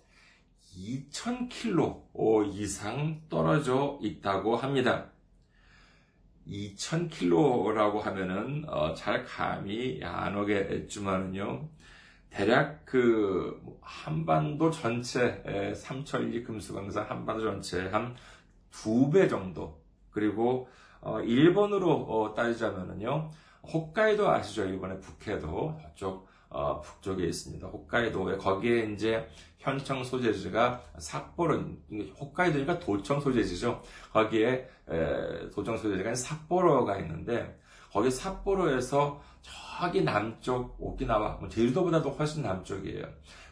2,000km 0.78 2.54
이상 2.54 3.22
떨어져 3.30 4.00
있다고 4.02 4.56
합니다. 4.56 5.12
2,000km라고 6.48 8.00
하면은 8.02 8.66
어, 8.68 8.94
잘 8.94 9.24
감이 9.26 10.02
안 10.04 10.36
오겠지만은요. 10.38 11.70
대략 12.30 12.86
그 12.86 13.62
한반도 13.82 14.72
전체 14.72 15.74
삼천리 15.76 16.44
금수강산 16.44 17.06
한반도 17.06 17.44
전체 17.44 17.88
한 17.88 18.16
두 18.74 19.12
배 19.12 19.28
정도 19.28 19.80
그리고 20.10 20.68
어, 21.02 21.22
일본으로 21.22 21.92
어, 21.92 22.34
따지자면은요. 22.34 23.30
홋카이도 23.72 24.30
아시죠? 24.30 24.66
일본의 24.66 25.00
북해도 25.00 25.78
저쪽 25.82 26.28
어, 26.54 26.80
북쪽에 26.82 27.26
있습니다. 27.26 27.68
홋카이도에 27.68 28.38
거기에 28.38 28.92
이제 28.94 29.28
현청 29.58 30.04
소재지가 30.04 30.82
삿포로 31.00 31.64
홋카이도니까 32.20 32.80
도청 32.80 33.20
소재지죠. 33.20 33.82
거기에 34.12 34.70
에, 34.90 35.50
도청 35.50 35.78
소재지가 35.78 36.14
삿포로가 36.14 37.00
있는데 37.00 37.60
거기 37.92 38.12
삿포로에서 38.12 39.22
저기 39.42 40.04
남쪽 40.04 40.76
오키나와 40.80 41.38
뭐 41.40 41.50
제주도보다도 41.50 42.12
훨씬 42.12 42.44
남쪽이에요. 42.44 43.06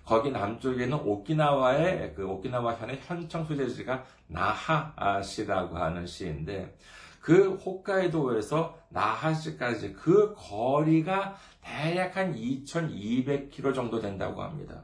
거기 0.05 0.31
남쪽에는 0.31 0.99
오키나와의 0.99 2.13
그 2.15 2.27
오키나와 2.27 2.75
현의 2.75 2.99
현청 3.03 3.45
소재지가 3.45 4.03
나하시라고 4.27 5.77
하는 5.77 6.05
시인데 6.05 6.75
그 7.21 7.53
홋카이도에서 7.53 8.77
나하시까지 8.89 9.93
그 9.93 10.33
거리가 10.35 11.37
대략 11.61 12.17
한 12.17 12.35
2200km 12.35 13.75
정도 13.75 14.01
된다고 14.01 14.41
합니다. 14.41 14.83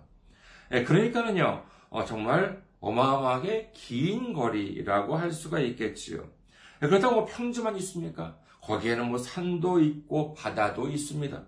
예, 0.72 0.84
그러니까는요, 0.84 1.64
어, 1.90 2.06
정말 2.06 2.64
어마어마하게 2.80 3.72
긴 3.74 4.34
거리라고 4.34 5.16
할 5.16 5.32
수가 5.32 5.60
있겠지요. 5.60 6.24
예, 6.84 6.88
그렇다고 6.88 7.16
뭐 7.16 7.26
평지만 7.26 7.76
있습니까? 7.78 8.38
거기에는 8.62 9.10
뭐 9.10 9.18
산도 9.18 9.80
있고 9.80 10.34
바다도 10.36 10.90
있습니다. 10.90 11.44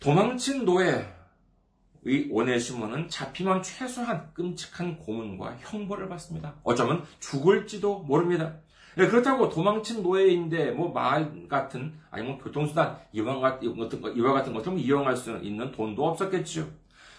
도망친 0.00 0.64
노예, 0.64 1.15
의 2.06 2.28
오네시모는 2.30 3.08
잡히면 3.08 3.62
최소한 3.62 4.30
끔찍한 4.32 4.98
고문과 4.98 5.56
형벌을 5.58 6.08
받습니다. 6.08 6.54
어쩌면 6.62 7.02
죽을지도 7.18 8.00
모릅니다. 8.00 8.54
예, 8.98 9.06
그렇다고 9.08 9.48
도망친 9.48 10.02
노예인데 10.02 10.70
뭐 10.70 10.92
말 10.92 11.48
같은 11.48 11.92
아니면 12.10 12.36
뭐 12.36 12.44
교통수단 12.44 12.96
이와 13.12 13.40
같은 13.40 14.16
이와 14.16 14.32
같은 14.32 14.54
것을 14.54 14.78
이용할 14.78 15.16
수 15.16 15.36
있는 15.38 15.72
돈도 15.72 16.06
없었겠지요. 16.06 16.64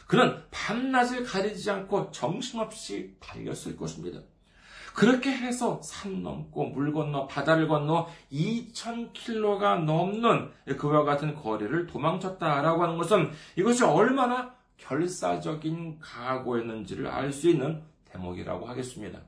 그는 0.07 0.41
밤낮을 0.51 1.23
가리지 1.25 1.69
않고 1.69 2.11
정신없이 2.11 3.13
달렸을 3.19 3.75
것입니다. 3.75 4.21
그렇게 4.95 5.29
해서 5.31 5.79
산 5.83 6.23
넘고 6.23 6.69
물 6.69 6.91
건너 6.91 7.27
바다를 7.27 7.67
건너 7.67 8.07
2,000킬로가 8.31 9.83
넘는 9.83 10.49
그와 10.77 11.03
같은 11.03 11.35
거리를 11.35 11.85
도망쳤다라고 11.85 12.81
하는 12.81 12.97
것은 12.97 13.29
이것이 13.55 13.83
얼마나 13.83 14.56
결사적인 14.77 15.99
각오였는지를 15.99 17.07
알 17.07 17.31
수 17.31 17.49
있는 17.49 17.83
대목이라고 18.05 18.65
하겠습니다. 18.65 19.21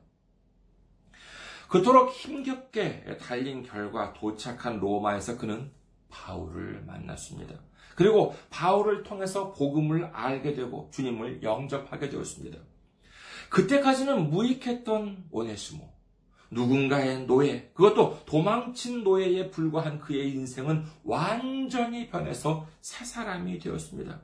그토록 1.68 2.10
힘겹게 2.10 3.18
달린 3.20 3.62
결과 3.62 4.12
도착한 4.12 4.80
로마에서 4.80 5.38
그는 5.38 5.70
바울을 6.08 6.82
만났습니다. 6.84 7.54
그리고 7.94 8.34
바울을 8.50 9.02
통해서 9.02 9.52
복음을 9.52 10.06
알게 10.06 10.54
되고 10.54 10.90
주님을 10.92 11.42
영접하게 11.42 12.08
되었습니다. 12.08 12.58
그때까지는 13.50 14.30
무익했던 14.30 15.26
오네시모. 15.30 15.88
누군가의 16.52 17.26
노예, 17.26 17.70
그것도 17.74 18.24
도망친 18.26 19.04
노예에 19.04 19.50
불과한 19.50 20.00
그의 20.00 20.32
인생은 20.32 20.84
완전히 21.04 22.08
변해서 22.08 22.66
새 22.80 23.04
사람이 23.04 23.60
되었습니다. 23.60 24.20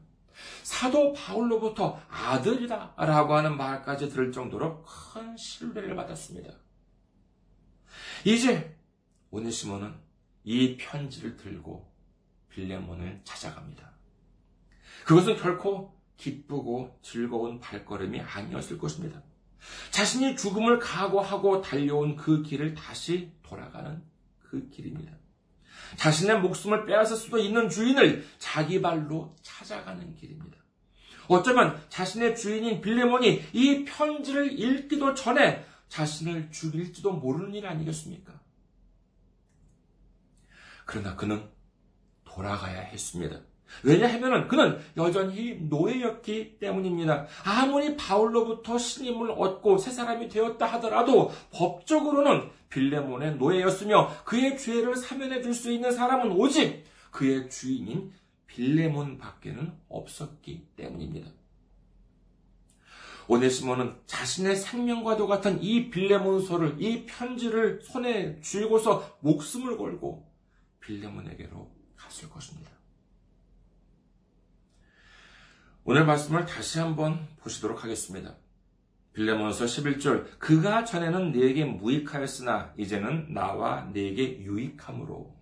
사도 0.62 1.12
바울로부터 1.12 2.00
아들이다 2.08 2.94
라고 2.96 3.34
하는 3.34 3.56
말까지 3.56 4.08
들을 4.10 4.32
정도로 4.32 4.82
큰 4.82 5.36
신뢰를 5.36 5.94
받았습니다. 5.96 6.52
이제 8.24 8.76
오네시모는 9.30 9.94
이 10.44 10.76
편지를 10.76 11.36
들고 11.36 11.92
빌레몬을 12.50 13.20
찾아갑니다. 13.24 13.92
그것은 15.04 15.36
결코 15.36 15.96
기쁘고 16.16 16.98
즐거운 17.02 17.60
발걸음이 17.60 18.20
아니었을 18.20 18.78
것입니다. 18.78 19.22
자신이 19.90 20.36
죽음을 20.36 20.78
각오하고 20.78 21.60
달려온 21.60 22.16
그 22.16 22.42
길을 22.42 22.74
다시 22.74 23.32
돌아가는 23.42 24.02
그 24.38 24.68
길입니다. 24.70 25.12
자신의 25.96 26.40
목숨을 26.40 26.86
빼앗을 26.86 27.16
수도 27.16 27.38
있는 27.38 27.68
주인을 27.68 28.26
자기 28.38 28.80
발로 28.82 29.34
찾아가는 29.42 30.14
길입니다. 30.14 30.56
어쩌면 31.28 31.80
자신의 31.88 32.36
주인인 32.36 32.80
빌레몬이 32.80 33.42
이 33.52 33.84
편지를 33.84 34.58
읽기도 34.58 35.14
전에 35.14 35.64
자신을 35.88 36.50
죽일지도 36.50 37.12
모르는 37.12 37.54
일 37.54 37.66
아니겠습니까? 37.66 38.32
그러나 40.84 41.16
그는 41.16 41.48
돌아가야 42.24 42.80
했습니다. 42.80 43.40
왜냐하면 43.82 44.46
그는 44.48 44.78
여전히 44.96 45.54
노예였기 45.54 46.58
때문입니다. 46.58 47.26
아무리 47.44 47.96
바울로부터 47.96 48.78
신임을 48.78 49.32
얻고 49.32 49.78
새 49.78 49.90
사람이 49.90 50.28
되었다 50.28 50.66
하더라도 50.66 51.32
법적으로는 51.52 52.48
빌레몬의 52.68 53.36
노예였으며 53.36 54.24
그의 54.24 54.58
죄를 54.58 54.96
사면해 54.96 55.42
줄 55.42 55.54
수 55.54 55.70
있는 55.70 55.92
사람은 55.92 56.32
오직 56.32 56.84
그의 57.10 57.48
주인인 57.48 58.12
빌레몬 58.46 59.18
밖에는 59.18 59.72
없었기 59.88 60.68
때문입니다. 60.76 61.30
오네시모는 63.28 63.96
자신의 64.06 64.56
생명과도 64.56 65.26
같은 65.26 65.60
이 65.60 65.90
빌레몬서를, 65.90 66.80
이 66.80 67.06
편지를 67.06 67.80
손에 67.82 68.40
쥐고서 68.40 69.18
목숨을 69.20 69.76
걸고 69.76 70.30
빌레몬에게로 70.80 71.70
갔을 71.96 72.30
것입니다. 72.30 72.70
오늘 75.84 76.04
말씀을 76.04 76.46
다시 76.46 76.78
한번 76.78 77.28
보시도록 77.40 77.82
하겠습니다. 77.82 78.36
빌레몬서 79.16 79.64
11절 79.64 80.26
그가 80.38 80.84
전에는 80.84 81.32
네게 81.32 81.64
무익하였으나 81.64 82.74
이제는 82.76 83.32
나와 83.32 83.88
네게 83.92 84.42
유익함으로 84.42 85.34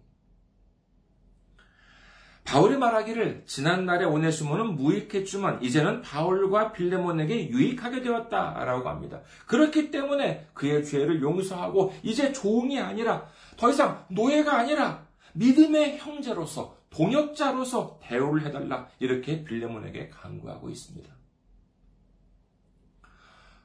바울이 2.45 2.77
말하기를 2.77 3.45
지난날에 3.47 4.05
오네시모는 4.05 4.77
무익했지만 4.77 5.63
이제는 5.63 6.03
바울과 6.03 6.73
빌레몬에게 6.73 7.49
유익하게 7.49 8.03
되었다라고 8.03 8.89
합니다. 8.89 9.23
그렇기 9.47 9.91
때문에 9.91 10.47
그의 10.53 10.85
죄를 10.85 11.23
용서하고 11.23 11.95
이제 12.03 12.33
종이 12.33 12.79
아니라 12.79 13.27
더 13.57 13.71
이상 13.71 14.05
노예가 14.09 14.59
아니라 14.59 15.07
믿음의 15.33 15.99
형제로서 15.99 16.77
동역자로서 16.91 17.99
대우를 18.03 18.47
해달라 18.47 18.89
이렇게 19.01 19.43
빌레몬에게 19.43 20.11
강구하고 20.11 20.69
있습니다. 20.69 21.14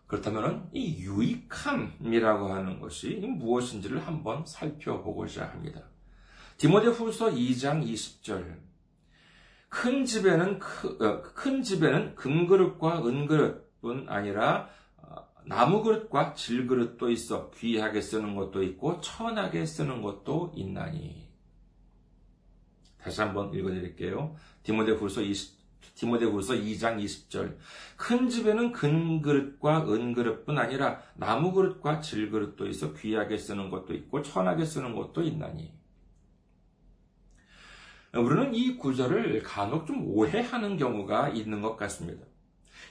그렇다면 0.09 0.67
이 0.73 1.03
유익함이라고 1.03 2.51
하는 2.51 2.79
것이 2.79 3.17
무엇인지를 3.17 4.07
한번 4.07 4.43
살펴보고자 4.43 5.47
합니다. 5.47 5.83
디모데후서 6.57 7.29
2장 7.29 7.85
20절 7.85 8.57
큰 9.69 10.05
집에는 10.05 10.59
어, 10.99 11.21
큰 11.21 11.61
집에는 11.61 12.15
금그릇과 12.15 13.07
은그릇뿐 13.07 14.09
아니라 14.09 14.69
어, 14.97 15.27
나무 15.45 15.83
그릇과 15.83 16.33
질그릇도 16.33 17.11
있어 17.11 17.51
귀하게 17.51 18.01
쓰는 18.01 18.35
것도 18.35 18.63
있고 18.63 19.01
천하게 19.01 19.67
쓰는 19.67 20.01
것도 20.01 20.53
있나니 20.55 21.29
다시 22.97 23.21
한번 23.21 23.53
읽어드릴게요. 23.53 24.35
디모데후서 24.63 25.21
20, 25.21 25.58
디모데후서 25.95 26.53
2장 26.55 27.03
20절. 27.03 27.57
큰 27.97 28.29
집에는 28.29 28.71
근 28.71 29.21
그릇과 29.21 29.85
은 29.89 30.13
그릇뿐 30.13 30.57
아니라 30.57 31.01
나무 31.15 31.51
그릇과 31.51 31.99
질 32.01 32.31
그릇도 32.31 32.67
있어 32.67 32.93
귀하게 32.93 33.37
쓰는 33.37 33.69
것도 33.69 33.93
있고 33.93 34.21
천하게 34.21 34.65
쓰는 34.65 34.95
것도 34.95 35.21
있나니. 35.23 35.73
우리는 38.13 38.55
이 38.55 38.75
구절을 38.77 39.43
간혹 39.43 39.85
좀 39.85 40.03
오해하는 40.07 40.77
경우가 40.77 41.29
있는 41.29 41.61
것 41.61 41.75
같습니다. 41.77 42.25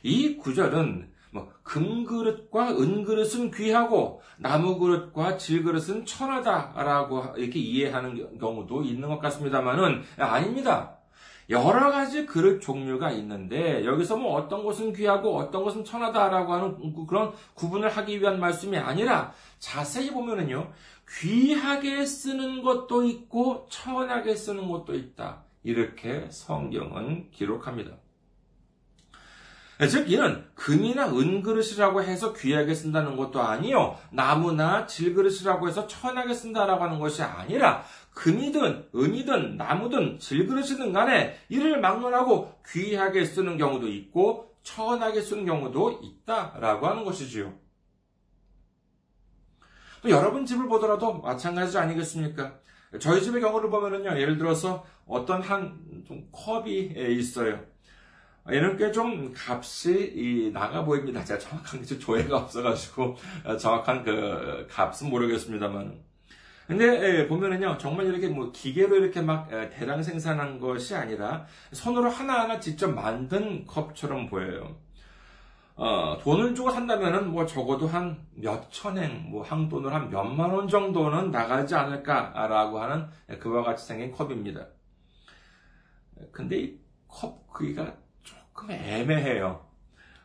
이 0.03 0.37
구절은 0.37 1.11
뭐 1.31 1.53
금그릇과 1.63 2.71
은그릇은 2.71 3.51
귀하고 3.51 4.23
나무그릇과 4.39 5.37
질그릇은 5.37 6.07
천하다라고 6.07 7.35
이렇게 7.37 7.59
이해하는 7.59 8.39
경우도 8.39 8.83
있는 8.83 9.09
것 9.09 9.19
같습니다만은 9.19 10.03
아닙니다. 10.19 10.98
여러 11.51 11.91
가지 11.91 12.27
그릇 12.27 12.61
종류가 12.61 13.11
있는데 13.13 13.85
여기서 13.85 14.17
뭐 14.17 14.35
어떤 14.35 14.65
것은 14.65 14.93
귀하고 14.93 15.37
어떤 15.39 15.65
것은 15.65 15.85
천하다라고 15.85 16.53
하는 16.53 17.07
그런 17.07 17.33
구분을 17.55 17.89
하기 17.89 18.21
위한 18.21 18.39
말씀이 18.39 18.77
아니라 18.77 19.33
자세히 19.59 20.11
보면은요 20.11 20.71
귀하게 21.21 22.05
쓰는 22.05 22.63
것도 22.63 23.05
있고 23.05 23.67
천하게 23.71 24.35
쓰는 24.37 24.69
것도 24.69 24.95
있다 24.95 25.45
이렇게 25.63 26.27
성경은 26.31 27.31
기록합니다. 27.31 27.93
즉 29.87 30.11
이는 30.11 30.45
금이나 30.57 31.09
은그릇이라고 31.09 32.03
해서 32.03 32.33
귀하게 32.33 32.75
쓴다는 32.75 33.17
것도 33.17 33.41
아니요 33.41 33.97
나무나 34.11 34.87
질그릇이라고 34.87 35.69
해서 35.69 35.87
천하게 35.87 36.35
쓴다라고 36.35 36.83
하는 36.83 36.99
것이 36.99 37.23
아니라 37.23 37.85
금이든 38.19 38.89
은이든 38.97 39.57
나무든 39.57 40.19
질그릇이든 40.19 40.93
간에 40.93 41.37
이를 41.49 41.81
막론하고 41.81 42.53
귀하게 42.67 43.25
쓰는 43.25 43.57
경우도 43.57 43.87
있고 43.87 44.57
천하게 44.65 45.21
쓰는 45.21 45.47
경우도 45.47 46.01
있다라고 46.03 46.89
하는 46.89 47.05
것이지요. 47.05 47.55
또 50.03 50.11
여러분 50.11 50.45
집을 50.45 50.67
보더라도 50.67 51.15
마찬가지 51.21 51.79
아니겠습니까? 51.79 52.59
저희 52.99 53.23
집의 53.23 53.41
경우를 53.41 53.71
보면은요, 53.71 54.19
예를 54.19 54.37
들어서 54.37 54.85
어떤 55.07 55.41
한 55.41 55.79
컵이 56.33 56.95
있어요. 57.19 57.65
얘는 58.51 58.77
꽤 58.79 58.91
좀 58.91 59.33
값이 59.37 60.51
나가 60.53 60.85
보입니다. 60.85 61.23
제가 61.25 61.39
정확한 61.39 61.85
조회가 61.85 62.37
없어가지고 62.37 63.17
어, 63.45 63.57
정확한 63.57 64.03
그 64.03 64.67
값은 64.69 65.09
모르겠습니다만. 65.09 66.08
근데 66.69 66.85
예, 67.21 67.27
보면은요 67.29 67.79
정말 67.79 68.07
이렇게 68.07 68.29
뭐 68.29 68.53
기계로 68.53 68.97
이렇게 68.97 69.23
막 69.23 69.49
대량 69.71 70.03
생산한 70.03 70.61
것이 70.61 70.95
아니라 70.95 71.47
손으로 71.73 72.11
하나하나 72.11 72.61
직접 72.61 72.89
만든 72.89 73.67
컵처럼 73.67 74.29
보여요. 74.29 74.77
어, 75.77 76.19
돈을 76.23 76.55
주고 76.55 76.71
산다면은 76.71 77.31
뭐 77.31 77.47
적어도 77.47 77.87
한 77.87 78.27
몇 78.35 78.71
천행, 78.73 79.31
뭐 79.31 79.43
한돈을 79.45 79.93
한 79.93 80.11
몇만 80.11 80.51
원 80.51 80.69
정도는 80.69 81.31
나가지 81.31 81.75
않을까라고 81.75 82.81
하는 82.81 83.07
그와 83.41 83.63
같이 83.65 83.87
생긴 83.87 84.13
컵입니다. 84.13 84.67
근데 86.33 86.59
이 86.61 86.79
컵 87.11 87.51
크기가 87.55 87.97
조금 88.23 88.71
애매해요. 88.71 89.67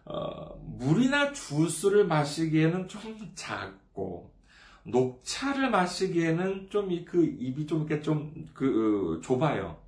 어, 0.05 0.55
물이나 0.61 1.31
주스를 1.31 2.05
마시기에는 2.07 2.89
좀 2.89 3.31
작고, 3.35 4.32
녹차를 4.83 5.69
마시기에는 5.69 6.69
좀그 6.69 7.35
입이 7.39 7.65
좀 7.67 7.85
이렇게 7.85 8.01
좀그 8.01 9.17
어, 9.17 9.21
좁아요. 9.21 9.83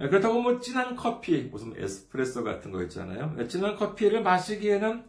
예, 0.00 0.08
그렇다고 0.08 0.40
뭐 0.40 0.60
진한 0.60 0.94
커피, 0.94 1.42
무슨 1.42 1.72
에스프레소 1.76 2.44
같은 2.44 2.70
거 2.70 2.82
있잖아요. 2.84 3.34
예, 3.38 3.46
진한 3.46 3.76
커피를 3.76 4.22
마시기에는 4.22 5.04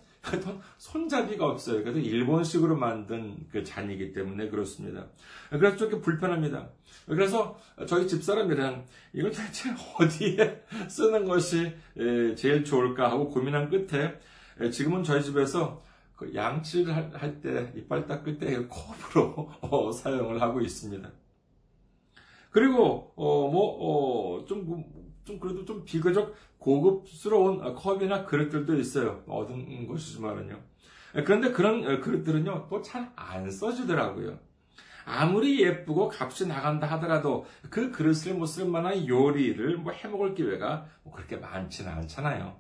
손잡이가 0.77 1.45
없어요. 1.45 1.83
그래서 1.83 1.99
일본식으로 1.99 2.75
만든 2.75 3.37
그 3.51 3.63
잔이기 3.63 4.13
때문에 4.13 4.49
그렇습니다. 4.49 5.07
예, 5.53 5.57
그래서 5.57 5.89
좀 5.89 6.01
불편합니다. 6.01 6.69
그래서 7.05 7.57
저희 7.87 8.07
집사람이랑 8.07 8.85
이걸 9.13 9.31
대체 9.31 9.69
어디에 9.99 10.63
쓰는 10.89 11.25
것이 11.25 11.73
제일 12.35 12.65
좋을까 12.65 13.09
하고 13.09 13.29
고민한 13.29 13.69
끝에 13.69 14.19
지금은 14.71 15.03
저희 15.03 15.23
집에서 15.23 15.81
그 16.17 16.33
양치를 16.35 16.93
할 17.13 17.39
때, 17.41 17.71
이빨 17.75 18.05
닦을 18.07 18.37
때 18.39 18.67
컵으로 18.67 19.51
어, 19.61 19.91
사용을 19.91 20.41
하고 20.41 20.59
있습니다. 20.59 21.09
그리고 22.49 23.13
어뭐 23.15 24.39
어좀좀 24.41 24.83
좀 25.23 25.39
그래도 25.39 25.63
좀 25.63 25.85
비교적 25.85 26.33
고급스러운 26.57 27.75
컵이나 27.75 28.25
그릇들도 28.25 28.75
있어요. 28.79 29.23
얻은 29.27 29.87
것이지만은요. 29.87 30.59
그런데 31.23 31.51
그런 31.51 32.01
그릇들은요 32.01 32.67
또 32.69 32.81
잘 32.81 33.11
안 33.15 33.49
써지더라고요. 33.51 34.39
아무리 35.05 35.61
예쁘고 35.61 36.11
값이 36.13 36.47
나간다 36.47 36.87
하더라도 36.93 37.45
그 37.69 37.91
그릇을 37.91 38.33
뭐 38.33 38.45
쓸만한 38.47 39.07
요리를 39.07 39.77
뭐 39.77 39.93
해먹을 39.93 40.33
기회가 40.33 40.87
뭐 41.03 41.13
그렇게 41.13 41.37
많지는 41.37 41.91
않잖아요. 41.91 42.57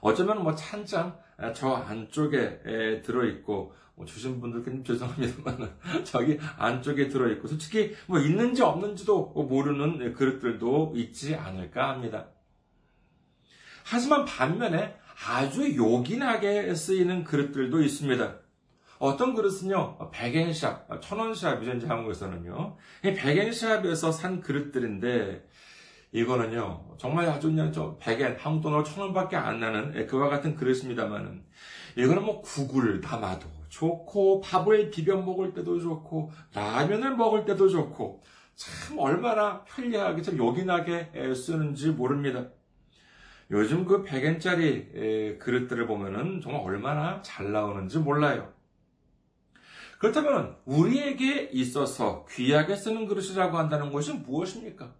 어쩌면 0.00 0.42
뭐 0.42 0.54
찬장 0.54 1.18
저 1.54 1.74
안쪽에 1.74 3.02
들어있고 3.02 3.74
뭐 3.96 4.06
주신 4.06 4.40
분들께는 4.40 4.84
죄송합니다만 4.84 5.74
저기 6.04 6.38
안쪽에 6.58 7.08
들어있고 7.08 7.46
솔직히 7.48 7.94
뭐 8.06 8.18
있는지 8.18 8.62
없는지도 8.62 9.26
모르는 9.26 10.14
그릇들도 10.14 10.94
있지 10.96 11.34
않을까 11.34 11.90
합니다. 11.90 12.26
하지만 13.84 14.24
반면에 14.24 14.96
아주 15.26 15.76
요긴하게 15.76 16.74
쓰이는 16.74 17.22
그릇들도 17.24 17.82
있습니다. 17.82 18.38
어떤 18.98 19.34
그릇은요, 19.34 20.10
백엔샵, 20.12 21.02
천원샵이죠, 21.02 21.72
이제 21.74 21.86
한국에서는요. 21.86 22.76
이 23.04 23.12
백엔샵에서 23.12 24.12
산 24.12 24.40
그릇들인데, 24.40 25.46
이거는요, 26.14 26.94
정말 26.96 27.28
아주 27.28 27.48
그냥 27.48 27.72
저 27.72 27.96
백엔, 27.98 28.36
한국 28.38 28.62
돈으로 28.62 28.84
천 28.84 29.02
원밖에 29.02 29.34
안 29.34 29.58
나는 29.58 30.06
그와 30.06 30.28
같은 30.28 30.54
그릇입니다만은, 30.54 31.44
이거는 31.96 32.24
뭐 32.24 32.40
국을 32.40 33.00
담아도, 33.00 33.48
좋고 33.68 34.40
밥을 34.40 34.90
비벼 34.90 35.16
먹을 35.16 35.52
때도 35.52 35.80
좋고 35.80 36.30
라면을 36.54 37.16
먹을 37.16 37.44
때도 37.44 37.68
좋고 37.68 38.22
참 38.54 38.98
얼마나 39.00 39.64
편리하게 39.64 40.22
참 40.22 40.38
요긴하게 40.38 41.34
쓰는지 41.34 41.90
모릅니다. 41.90 42.46
요즘 43.50 43.84
그 43.84 44.04
100엔짜리 44.04 45.40
그릇들을 45.40 45.84
보면은 45.88 46.40
정말 46.40 46.62
얼마나 46.62 47.20
잘 47.22 47.50
나오는지 47.50 47.98
몰라요. 47.98 48.52
그렇다면 49.98 50.56
우리에게 50.64 51.50
있어서 51.52 52.24
귀하게 52.30 52.76
쓰는 52.76 53.08
그릇이라고 53.08 53.58
한다는 53.58 53.90
것이 53.90 54.12
무엇입니까? 54.12 54.94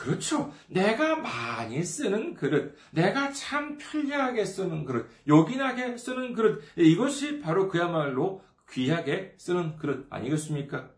그렇죠. 0.00 0.50
내가 0.68 1.16
많이 1.16 1.84
쓰는 1.84 2.32
그릇, 2.32 2.74
내가 2.90 3.32
참 3.32 3.76
편리하게 3.76 4.46
쓰는 4.46 4.86
그릇, 4.86 5.10
요긴하게 5.28 5.98
쓰는 5.98 6.32
그릇, 6.32 6.62
이것이 6.76 7.40
바로 7.40 7.68
그야말로 7.68 8.42
귀하게 8.70 9.34
쓰는 9.36 9.76
그릇 9.76 10.06
아니겠습니까? 10.08 10.88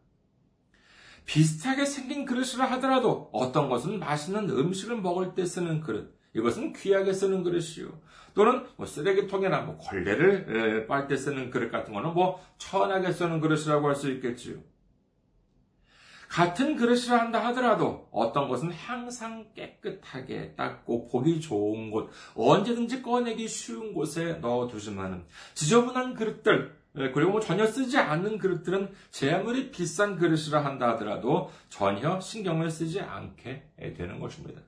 비슷하게 1.24 1.84
생긴 1.84 2.24
그릇이라 2.24 2.64
하더라도 2.72 3.28
어떤 3.32 3.68
것은 3.68 3.98
맛있는 3.98 4.48
음식을 4.50 5.00
먹을 5.00 5.34
때 5.34 5.44
쓰는 5.44 5.80
그릇, 5.80 6.16
이것은 6.34 6.72
귀하게 6.72 7.12
쓰는 7.12 7.42
그릇이요. 7.42 8.00
또는 8.34 8.64
뭐 8.76 8.86
쓰레기통이나 8.86 9.62
뭐 9.62 9.78
걸레를 9.78 10.86
빨 10.86 11.08
때 11.08 11.16
쓰는 11.16 11.50
그릇 11.50 11.72
같은 11.72 11.92
거는 11.92 12.14
뭐 12.14 12.40
천하게 12.58 13.10
쓰는 13.10 13.40
그릇이라고 13.40 13.88
할 13.88 13.96
수 13.96 14.10
있겠지요. 14.12 14.58
같은 16.32 16.76
그릇이라 16.76 17.18
한다 17.18 17.44
하더라도 17.48 18.08
어떤 18.10 18.48
것은 18.48 18.70
항상 18.70 19.44
깨끗하게 19.54 20.54
닦고 20.54 21.08
보기 21.08 21.42
좋은 21.42 21.90
곳, 21.90 22.10
언제든지 22.34 23.02
꺼내기 23.02 23.46
쉬운 23.46 23.92
곳에 23.92 24.38
넣어두지만은 24.40 25.26
지저분한 25.52 26.14
그릇들, 26.14 26.74
예, 26.96 27.10
그리고 27.10 27.32
뭐 27.32 27.40
전혀 27.40 27.66
쓰지 27.66 27.98
않는 27.98 28.38
그릇들은 28.38 28.92
제 29.10 29.30
아무리 29.30 29.70
비싼 29.70 30.16
그릇이라 30.16 30.64
한다 30.64 30.88
하더라도 30.92 31.50
전혀 31.68 32.18
신경을 32.18 32.70
쓰지 32.70 33.00
않게 33.00 33.64
되는 33.94 34.18
것입니다. 34.18 34.62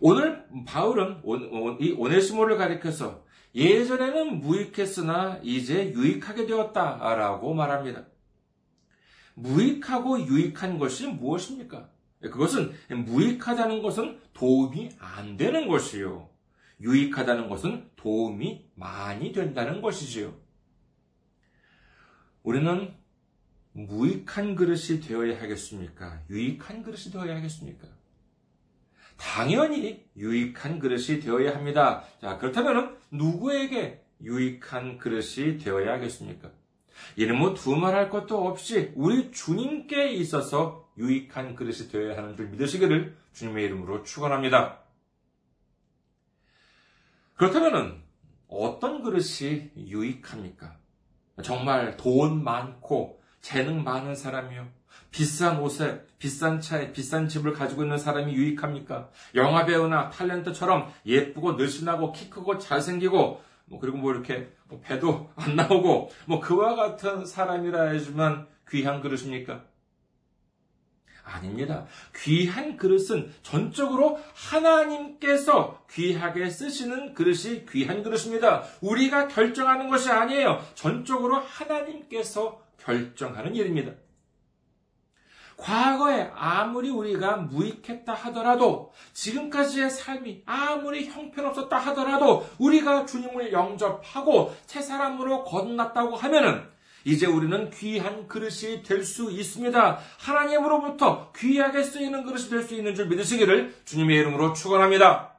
오늘 0.00 0.46
바울은 0.66 1.20
이 1.80 1.92
오네시모를 1.92 2.56
가리켜서 2.56 3.22
예전에는 3.54 4.40
무익했으나 4.40 5.40
이제 5.42 5.92
유익하게 5.92 6.46
되었다라고 6.46 7.52
말합니다. 7.52 8.13
무익하고 9.34 10.26
유익한 10.26 10.78
것이 10.78 11.06
무엇입니까? 11.06 11.90
그것은 12.20 12.72
무익하다는 12.90 13.82
것은 13.82 14.20
도움이 14.32 14.90
안 14.98 15.36
되는 15.36 15.68
것이요. 15.68 16.30
유익하다는 16.80 17.48
것은 17.48 17.90
도움이 17.96 18.70
많이 18.74 19.32
된다는 19.32 19.82
것이지요. 19.82 20.34
우리는 22.42 22.94
무익한 23.72 24.54
그릇이 24.54 25.00
되어야 25.00 25.40
하겠습니까? 25.40 26.22
유익한 26.30 26.82
그릇이 26.82 27.10
되어야 27.12 27.36
하겠습니까? 27.36 27.88
당연히 29.16 30.04
유익한 30.16 30.78
그릇이 30.78 31.20
되어야 31.20 31.54
합니다. 31.54 32.04
자, 32.20 32.38
그렇다면 32.38 32.98
누구에게 33.10 34.04
유익한 34.22 34.98
그릇이 34.98 35.58
되어야 35.58 35.94
하겠습니까? 35.94 36.52
이는 37.16 37.38
뭐 37.38 37.54
두말할 37.54 38.10
것도 38.10 38.46
없이 38.46 38.92
우리 38.94 39.30
주님께 39.30 40.12
있어서 40.12 40.88
유익한 40.98 41.54
그릇이 41.54 41.88
되어야 41.88 42.16
하는 42.16 42.36
줄 42.36 42.48
믿으시기를 42.48 43.16
주님의 43.32 43.64
이름으로 43.64 44.02
축원합니다. 44.04 44.78
그렇다면 47.34 48.02
어떤 48.46 49.02
그릇이 49.02 49.70
유익합니까? 49.76 50.76
정말 51.42 51.96
돈 51.96 52.44
많고 52.44 53.20
재능 53.40 53.82
많은 53.82 54.14
사람이요. 54.14 54.68
비싼 55.10 55.60
옷에, 55.60 56.02
비싼 56.18 56.60
차에, 56.60 56.92
비싼 56.92 57.28
집을 57.28 57.52
가지고 57.52 57.82
있는 57.82 57.98
사람이 57.98 58.32
유익합니까? 58.32 59.10
영화배우나 59.34 60.10
탤런트처럼 60.10 60.88
예쁘고 61.06 61.52
늘씬하고 61.52 62.12
키 62.12 62.30
크고 62.30 62.58
잘생기고 62.58 63.42
뭐 63.66 63.80
그리고 63.80 63.96
뭐 63.98 64.12
이렇게 64.12 64.50
뭐 64.68 64.80
배도 64.80 65.30
안 65.36 65.56
나오고 65.56 66.10
뭐 66.26 66.40
그와 66.40 66.74
같은 66.74 67.24
사람이라 67.24 67.88
하지만 67.88 68.46
귀한 68.68 69.00
그릇입니까? 69.00 69.64
아닙니다. 71.24 71.86
귀한 72.16 72.76
그릇은 72.76 73.32
전적으로 73.42 74.20
하나님께서 74.34 75.84
귀하게 75.90 76.50
쓰시는 76.50 77.14
그릇이 77.14 77.64
귀한 77.70 78.02
그릇입니다. 78.02 78.62
우리가 78.82 79.28
결정하는 79.28 79.88
것이 79.88 80.10
아니에요. 80.10 80.62
전적으로 80.74 81.36
하나님께서 81.36 82.62
결정하는 82.78 83.54
일입니다. 83.54 83.92
과거에 85.56 86.30
아무리 86.34 86.90
우리가 86.90 87.36
무익했다 87.36 88.12
하더라도 88.12 88.92
지금까지의 89.12 89.88
삶이 89.90 90.42
아무리 90.46 91.06
형편없었다 91.06 91.76
하더라도 91.78 92.46
우리가 92.58 93.06
주님을 93.06 93.52
영접하고 93.52 94.54
새 94.66 94.82
사람으로 94.82 95.44
거듭났다고 95.44 96.16
하면은 96.16 96.68
이제 97.06 97.26
우리는 97.26 97.70
귀한 97.70 98.26
그릇이 98.28 98.82
될 98.82 99.04
수 99.04 99.30
있습니다. 99.30 99.98
하나님으로부터 100.18 101.32
귀하게 101.36 101.82
쓰이는 101.82 102.24
그릇이 102.24 102.48
될 102.48 102.62
수 102.62 102.74
있는 102.74 102.94
줄 102.94 103.08
믿으시기를 103.08 103.74
주님의 103.84 104.16
이름으로 104.18 104.54
축원합니다. 104.54 105.34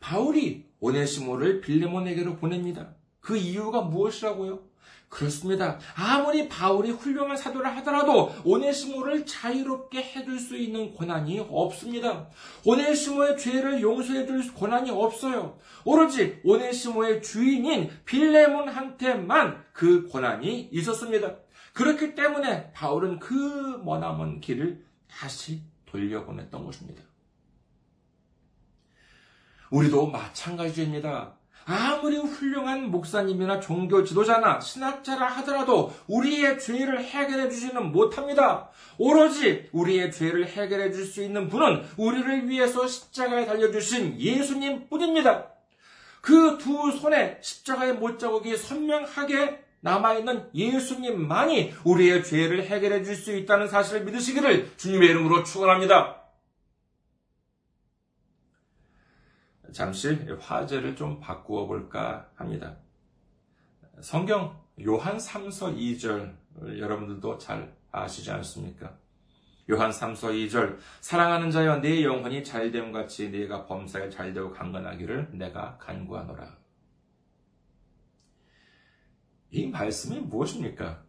바울이 0.00 0.66
오네시모를 0.80 1.60
빌레몬에게로 1.60 2.36
보냅니다. 2.36 2.94
그 3.20 3.36
이유가 3.36 3.82
무엇이라고요? 3.82 4.67
그렇습니다. 5.08 5.78
아무리 5.94 6.48
바울이 6.48 6.90
훌륭한 6.90 7.36
사도를 7.36 7.74
하더라도 7.78 8.32
오네시모를 8.44 9.24
자유롭게 9.24 10.02
해줄 10.02 10.38
수 10.38 10.56
있는 10.56 10.94
권한이 10.94 11.46
없습니다. 11.48 12.28
오네시모의 12.64 13.38
죄를 13.38 13.80
용서해줄 13.80 14.54
권한이 14.54 14.90
없어요. 14.90 15.58
오로지 15.84 16.40
오네시모의 16.44 17.22
주인인 17.22 17.90
빌레몬한테만 18.04 19.64
그 19.72 20.08
권한이 20.08 20.68
있었습니다. 20.72 21.36
그렇기 21.72 22.14
때문에 22.14 22.72
바울은 22.72 23.18
그 23.18 23.80
머나먼 23.84 24.40
길을 24.40 24.84
다시 25.08 25.62
돌려보냈던 25.86 26.64
것입니다. 26.64 27.02
우리도 29.70 30.06
마찬가지입니다. 30.06 31.37
아무리 31.70 32.16
훌륭한 32.16 32.90
목사님이나 32.90 33.60
종교 33.60 34.02
지도자나 34.02 34.58
신학자라 34.58 35.26
하더라도 35.26 35.92
우리의 36.06 36.58
죄를 36.58 37.04
해결해 37.04 37.50
주지는 37.50 37.92
못합니다. 37.92 38.70
오로지 38.96 39.68
우리의 39.72 40.10
죄를 40.10 40.46
해결해 40.46 40.90
줄 40.90 41.04
수 41.04 41.22
있는 41.22 41.48
분은 41.48 41.84
우리를 41.98 42.48
위해서 42.48 42.86
십자가에 42.86 43.44
달려주신 43.44 44.18
예수님 44.18 44.88
뿐입니다. 44.88 45.48
그 46.22 46.56
두 46.58 46.90
손에 46.90 47.38
십자가의 47.42 47.94
못자국이 47.94 48.56
선명하게 48.56 49.62
남아있는 49.80 50.50
예수님만이 50.54 51.74
우리의 51.84 52.24
죄를 52.24 52.64
해결해 52.64 53.02
줄 53.04 53.14
수 53.14 53.36
있다는 53.36 53.68
사실을 53.68 54.04
믿으시기를 54.04 54.72
주님의 54.78 55.10
이름으로 55.10 55.44
축원합니다. 55.44 56.16
잠시 59.72 60.08
화제를 60.40 60.96
좀 60.96 61.20
바꾸어 61.20 61.66
볼까 61.66 62.28
합니다. 62.34 62.76
성경 64.00 64.58
요한 64.86 65.16
3서 65.16 65.76
2절 65.76 66.34
여러분들도 66.78 67.38
잘 67.38 67.76
아시지 67.90 68.30
않습니까? 68.30 68.96
요한 69.70 69.90
3서 69.90 70.32
2절 70.32 70.78
사랑하는 71.00 71.50
자여 71.50 71.80
내 71.80 72.02
영혼이 72.02 72.42
잘됨 72.42 72.92
같이 72.92 73.30
네가 73.30 73.66
범사에 73.66 74.08
잘되고 74.08 74.52
강건하기를 74.52 75.30
내가 75.32 75.76
간구하노라. 75.78 76.56
이 79.50 79.66
말씀이 79.66 80.20
무엇입니까? 80.20 81.04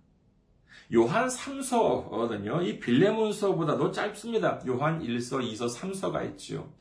요한 0.94 1.28
3서는요, 1.28 2.66
이 2.66 2.80
빌레몬서보다도 2.80 3.92
짧습니다. 3.92 4.62
요한 4.68 5.02
1서, 5.02 5.40
2서, 5.42 5.74
3서가 5.74 6.30
있지요. 6.32 6.74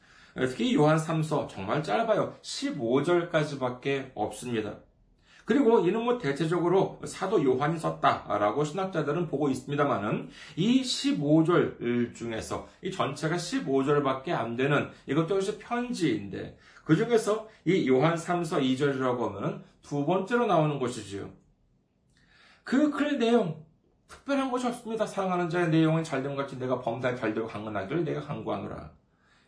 특히 0.46 0.74
요한 0.74 0.96
3서 0.96 1.48
정말 1.48 1.82
짧아요. 1.82 2.34
15절까지밖에 2.42 4.12
없습니다. 4.14 4.76
그리고 5.44 5.80
이는 5.80 6.02
뭐 6.02 6.18
대체적으로 6.18 7.00
사도 7.06 7.42
요한이 7.42 7.78
썼다라고 7.78 8.64
신학자들은 8.64 9.28
보고 9.28 9.48
있습니다만은 9.48 10.28
이 10.56 10.82
15절 10.82 12.14
중에서 12.14 12.68
이 12.82 12.90
전체가 12.90 13.36
15절밖에 13.36 14.30
안 14.30 14.56
되는 14.56 14.90
이것도 15.06 15.36
역시 15.36 15.58
편지인데 15.58 16.58
그 16.84 16.94
중에서 16.94 17.48
이 17.64 17.88
요한 17.88 18.14
3서 18.14 18.60
2절이라고 18.62 19.20
하면은 19.20 19.62
두 19.82 20.04
번째로 20.04 20.44
나오는 20.46 20.78
것이지요. 20.78 21.30
그 22.64 22.90
글 22.90 23.18
내용 23.18 23.64
특별한 24.08 24.50
것이 24.50 24.66
없습니다. 24.66 25.06
사랑하는 25.06 25.48
자의 25.48 25.68
내용은 25.70 26.02
잘됨 26.02 26.34
같이 26.36 26.58
내가 26.58 26.78
범사에 26.80 27.14
잘되고 27.14 27.46
강건하기를 27.46 28.04
내가 28.04 28.20
강구하노라. 28.20 28.90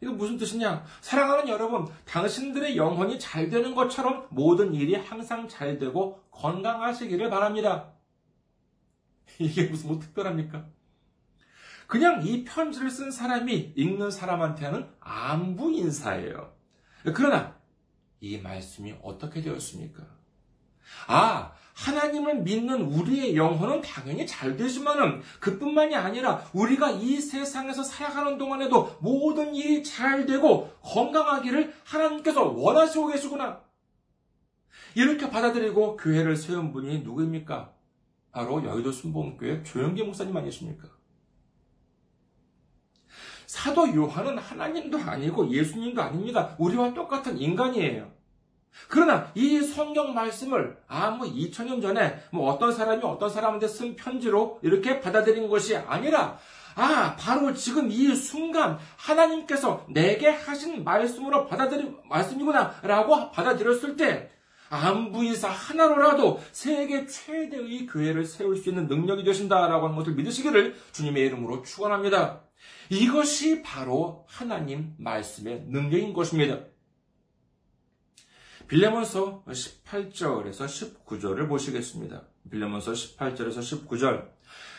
이거 0.03 0.13
무슨 0.13 0.39
뜻이냐? 0.39 0.85
사랑하는 1.03 1.49
여러분, 1.49 1.87
당신들의 2.07 2.77
영혼이 2.77 3.19
잘 3.19 3.51
되는 3.51 3.75
것처럼 3.75 4.27
모든 4.31 4.75
일이 4.75 4.95
항상 4.95 5.47
잘 5.47 5.79
되고 5.79 6.23
건강하시기를 6.31 7.29
바랍니다. 7.29 7.93
이게 9.39 9.65
무슨 9.65 9.89
뭐 9.89 9.99
특별합니까? 9.99 10.67
그냥 11.87 12.25
이 12.25 12.45
편지를 12.45 12.91
쓴 12.91 13.11
사람이 13.11 13.75
읽는 13.77 14.11
사람한테는 14.11 14.89
안부 15.01 15.73
인사예요. 15.73 16.55
그러나 17.15 17.57
이 18.21 18.39
말씀이 18.39 18.95
어떻게 19.03 19.43
되었습니까? 19.43 20.05
아, 21.09 21.53
하나님을 21.81 22.43
믿는 22.43 22.83
우리의 22.83 23.37
영혼은 23.37 23.81
당연히 23.81 24.27
잘 24.27 24.57
되지만은 24.57 25.23
그뿐만이 25.41 25.97
아니라 25.97 26.45
우리가 26.53 26.91
이 26.91 27.17
세상에서 27.17 27.83
살아가는 27.83 28.37
동안에도 28.37 28.99
모든 29.01 29.55
일이 29.55 29.83
잘 29.83 30.27
되고 30.27 30.71
건강하기를 30.83 31.73
하나님께서 31.85 32.45
원하시고 32.45 33.07
계시구나. 33.07 33.63
이렇게 34.95 35.31
받아들이고 35.31 35.97
교회를 35.97 36.37
세운 36.37 36.71
분이 36.73 37.01
누구입니까? 37.01 37.73
바로 38.31 38.63
여의도 38.63 38.93
순복음교회 38.93 39.63
조영기 39.63 40.03
목사님 40.05 40.37
아니십니까? 40.37 40.89
사도 43.47 43.93
요한은 43.95 44.39
하나님도 44.39 44.99
아니고 44.99 45.51
예수님도 45.51 46.01
아닙니다. 46.01 46.55
우리와 46.59 46.93
똑같은 46.93 47.39
인간이에요. 47.39 48.20
그러나 48.89 49.31
이 49.35 49.61
성경 49.61 50.15
말씀을 50.15 50.77
아무 50.87 51.25
2000년 51.25 51.83
전에 51.83 52.23
뭐 52.31 52.53
어떤 52.53 52.73
사람이 52.73 53.03
어떤 53.05 53.31
사람한테 53.31 53.69
쓴 53.69 53.97
편지로 53.97 54.59
이렇게 54.63 55.01
받아들인 55.01 55.49
것이 55.49 55.77
아니라 55.77 56.39
아, 56.77 57.17
바로 57.19 57.53
지금 57.53 57.91
이 57.91 58.15
순간 58.15 58.79
하나님께서 58.97 59.85
내게 59.89 60.29
하신 60.29 60.85
말씀으로 60.85 61.47
받아들인 61.47 61.97
말씀이구나 62.09 62.77
라고 62.83 63.31
받아들였을 63.31 63.97
때 63.97 64.31
안부 64.71 65.25
인사 65.25 65.49
하나로라도 65.49 66.41
세계 66.53 67.07
최대의 67.07 67.87
교회를 67.87 68.25
세울 68.25 68.57
수 68.57 68.69
있는 68.69 68.87
능력이 68.87 69.25
되신다라고 69.25 69.87
하는 69.87 69.97
것을 69.97 70.15
믿으시기를 70.15 70.77
주님의 70.93 71.27
이름으로 71.27 71.63
축원합니다. 71.63 72.43
이것이 72.89 73.63
바로 73.63 74.25
하나님 74.29 74.95
말씀의 74.99 75.65
능력인 75.69 76.13
것입니다. 76.13 76.61
빌레몬서 78.71 79.43
18절에서 79.49 81.05
19절을 81.05 81.49
보시겠습니다. 81.49 82.23
빌레몬서 82.53 82.93
18절에서 82.93 83.59
19절. 83.59 84.31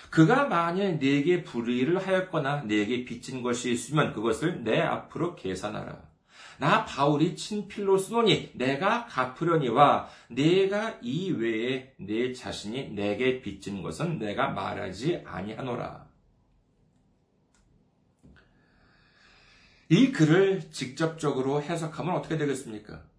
그가 0.10 0.46
만일 0.46 0.98
네게 0.98 1.44
불의를 1.44 1.98
하였거나 1.98 2.62
네게 2.62 3.04
빚진 3.04 3.44
것이 3.44 3.70
있으면 3.70 4.14
그것을 4.14 4.64
내 4.64 4.80
앞으로 4.80 5.36
계산하라. 5.36 6.10
나 6.60 6.86
바울이 6.86 7.36
친필로 7.36 7.98
쓰노니 7.98 8.52
내가 8.54 9.08
갚으려니와 9.08 10.08
내가 10.30 10.98
이 11.02 11.32
외에 11.32 11.94
내 11.98 12.32
자신이 12.32 12.92
내게 12.92 13.42
빚진 13.42 13.82
것은 13.82 14.20
내가 14.20 14.52
말하지 14.52 15.24
아니하노라. 15.26 16.08
이 19.90 20.14
글을 20.14 20.72
직접적으로 20.72 21.62
해석하면 21.62 22.16
어떻게 22.16 22.38
되겠습니까? 22.38 23.11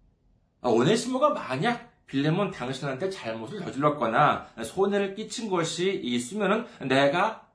아, 0.63 0.69
오네시모가 0.69 1.31
만약 1.31 1.91
빌레몬 2.07 2.51
당신한테 2.51 3.09
잘못을 3.09 3.59
저질렀거나 3.59 4.47
손해를 4.63 5.13
끼친 5.13 5.49
것이 5.49 5.93
있으면 5.93 6.67
내가 6.87 7.49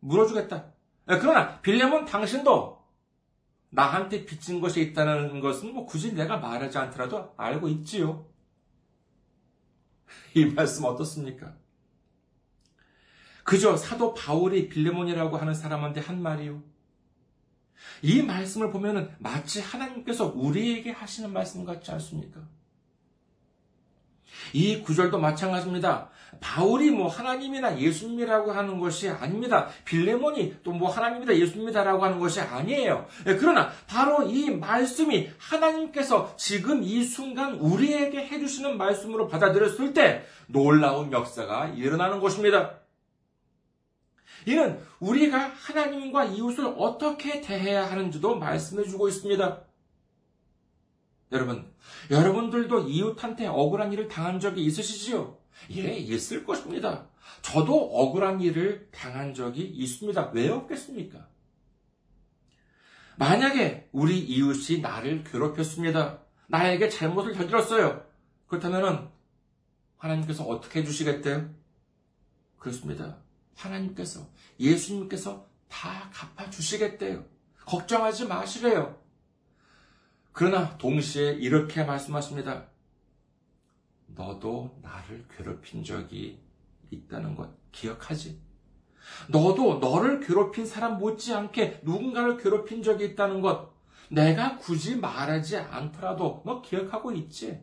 물어주겠다. 0.00 0.72
그러나 1.06 1.60
빌레몬 1.60 2.06
당신도 2.06 2.76
나한테 3.70 4.24
빚진 4.24 4.60
것이 4.60 4.80
있다는 4.80 5.40
것은 5.40 5.74
뭐 5.74 5.84
굳이 5.84 6.14
내가 6.14 6.38
말하지 6.38 6.78
않더라도 6.78 7.34
알고 7.36 7.68
있지요. 7.68 8.26
이 10.34 10.46
말씀 10.46 10.84
어떻습니까? 10.84 11.54
그저 13.44 13.76
사도 13.76 14.14
바울이 14.14 14.68
빌레몬이라고 14.68 15.36
하는 15.36 15.54
사람한테 15.54 16.00
한 16.00 16.22
말이요. 16.22 16.62
이 18.02 18.22
말씀을 18.22 18.70
보면은 18.70 19.10
마치 19.18 19.60
하나님께서 19.60 20.32
우리에게 20.34 20.90
하시는 20.90 21.32
말씀 21.32 21.64
같지 21.64 21.90
않습니까? 21.92 22.40
이 24.52 24.82
구절도 24.82 25.18
마찬가지입니다. 25.18 26.10
바울이 26.40 26.90
뭐 26.90 27.08
하나님이나 27.08 27.78
예수님이라고 27.78 28.52
하는 28.52 28.78
것이 28.78 29.08
아닙니다. 29.08 29.68
빌레몬이 29.84 30.56
또 30.62 30.76
뭐 30.76 30.90
하나님이다 30.90 31.34
예수님이다라고 31.36 32.04
하는 32.04 32.18
것이 32.18 32.38
아니에요. 32.40 33.06
예, 33.26 33.36
그러나 33.36 33.70
바로 33.86 34.24
이 34.28 34.50
말씀이 34.50 35.30
하나님께서 35.38 36.34
지금 36.36 36.82
이 36.82 37.02
순간 37.02 37.54
우리에게 37.54 38.26
해주시는 38.26 38.76
말씀으로 38.76 39.26
받아들였을 39.28 39.94
때 39.94 40.26
놀라운 40.48 41.12
역사가 41.12 41.68
일어나는 41.68 42.20
것입니다. 42.20 42.74
이는 44.46 44.80
우리가 45.00 45.48
하나님과 45.48 46.26
이웃을 46.26 46.66
어떻게 46.78 47.40
대해야 47.40 47.90
하는지도 47.90 48.36
말씀해 48.36 48.84
주고 48.88 49.08
있습니다. 49.08 49.64
여러분, 51.32 51.72
여러분들도 52.10 52.88
이웃한테 52.88 53.48
억울한 53.48 53.92
일을 53.92 54.06
당한 54.06 54.38
적이 54.38 54.64
있으시지요? 54.64 55.36
예, 55.72 55.96
있을 55.96 56.44
것입니다. 56.44 57.08
저도 57.42 57.74
억울한 57.74 58.40
일을 58.40 58.88
당한 58.92 59.34
적이 59.34 59.62
있습니다. 59.62 60.30
왜 60.32 60.48
없겠습니까? 60.48 61.26
만약에 63.16 63.88
우리 63.90 64.20
이웃이 64.20 64.80
나를 64.80 65.24
괴롭혔습니다. 65.24 66.20
나에게 66.46 66.88
잘못을 66.88 67.34
저질렀어요. 67.34 68.06
그렇다면 68.46 69.10
하나님께서 69.96 70.44
어떻게 70.44 70.80
해주시겠대요? 70.80 71.50
그렇습니다. 72.58 73.25
하나님께서, 73.56 74.28
예수님께서 74.60 75.48
다 75.68 76.10
갚아주시겠대요. 76.12 77.24
걱정하지 77.64 78.26
마시래요. 78.26 78.98
그러나 80.32 80.76
동시에 80.78 81.32
이렇게 81.32 81.82
말씀하십니다. 81.82 82.68
너도 84.06 84.78
나를 84.82 85.26
괴롭힌 85.34 85.82
적이 85.82 86.40
있다는 86.90 87.34
것 87.34 87.50
기억하지? 87.72 88.40
너도 89.28 89.78
너를 89.78 90.20
괴롭힌 90.20 90.66
사람 90.66 90.98
못지않게 90.98 91.80
누군가를 91.84 92.36
괴롭힌 92.36 92.82
적이 92.82 93.06
있다는 93.06 93.40
것 93.40 93.74
내가 94.10 94.56
굳이 94.58 94.96
말하지 94.96 95.56
않더라도 95.56 96.42
너 96.44 96.62
기억하고 96.62 97.12
있지? 97.12 97.60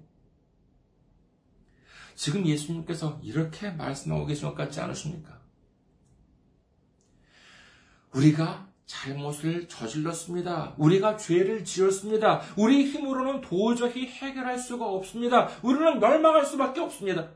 지금 2.16 2.46
예수님께서 2.46 3.20
이렇게 3.24 3.72
말씀하고 3.72 4.26
계신 4.26 4.48
것 4.48 4.56
같지 4.56 4.80
않으십니까? 4.80 5.43
우리가 8.16 8.68
잘못을 8.86 9.68
저질렀습니다. 9.68 10.76
우리가 10.78 11.18
죄를 11.18 11.66
지었습니다. 11.66 12.42
우리 12.58 12.86
힘으로는 12.86 13.42
도저히 13.42 14.06
해결할 14.08 14.60
수가 14.60 14.86
없습니다. 14.86 15.50
우리는 15.62 16.00
멸망할 16.00 16.46
수밖에 16.46 16.80
없습니다. 16.82 17.30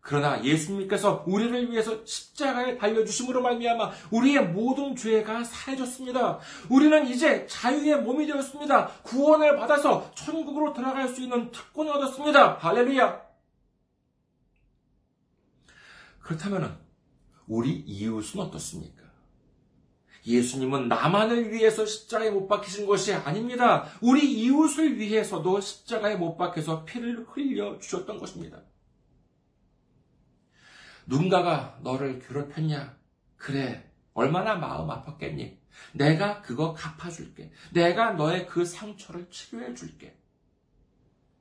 그러나 0.00 0.42
예수님께서 0.42 1.22
우리를 1.28 1.70
위해서 1.70 2.04
십자가에 2.04 2.76
달려주심으로 2.76 3.40
말미암아 3.40 3.92
우리의 4.10 4.48
모든 4.48 4.96
죄가 4.96 5.44
사해졌습니다. 5.44 6.40
우리는 6.68 7.06
이제 7.06 7.46
자유의 7.46 8.02
몸이 8.02 8.26
되었습니다. 8.26 8.88
구원을 9.04 9.56
받아서 9.56 10.10
천국으로 10.16 10.72
들어갈 10.72 11.08
수 11.08 11.22
있는 11.22 11.52
특권을 11.52 11.92
얻었습니다. 11.92 12.54
할렐루야! 12.54 13.22
그렇다면 16.18 16.80
우리 17.46 17.70
이웃은 17.70 18.40
어떻습니까? 18.40 19.01
예수님은 20.24 20.88
나만을 20.88 21.52
위해서 21.52 21.84
십자가에 21.84 22.30
못 22.30 22.46
박히신 22.46 22.86
것이 22.86 23.12
아닙니다. 23.12 23.84
우리 24.00 24.32
이웃을 24.32 24.98
위해서도 24.98 25.60
십자가에 25.60 26.16
못 26.16 26.36
박혀서 26.36 26.84
피를 26.84 27.26
흘려 27.28 27.78
주셨던 27.78 28.18
것입니다. 28.18 28.62
누군가가 31.06 31.78
너를 31.82 32.20
괴롭혔냐? 32.20 32.96
그래. 33.36 33.90
얼마나 34.14 34.54
마음 34.54 34.88
아팠겠니? 34.88 35.58
내가 35.92 36.42
그거 36.42 36.74
갚아줄게. 36.74 37.50
내가 37.72 38.12
너의 38.12 38.46
그 38.46 38.64
상처를 38.64 39.28
치료해줄게. 39.30 40.16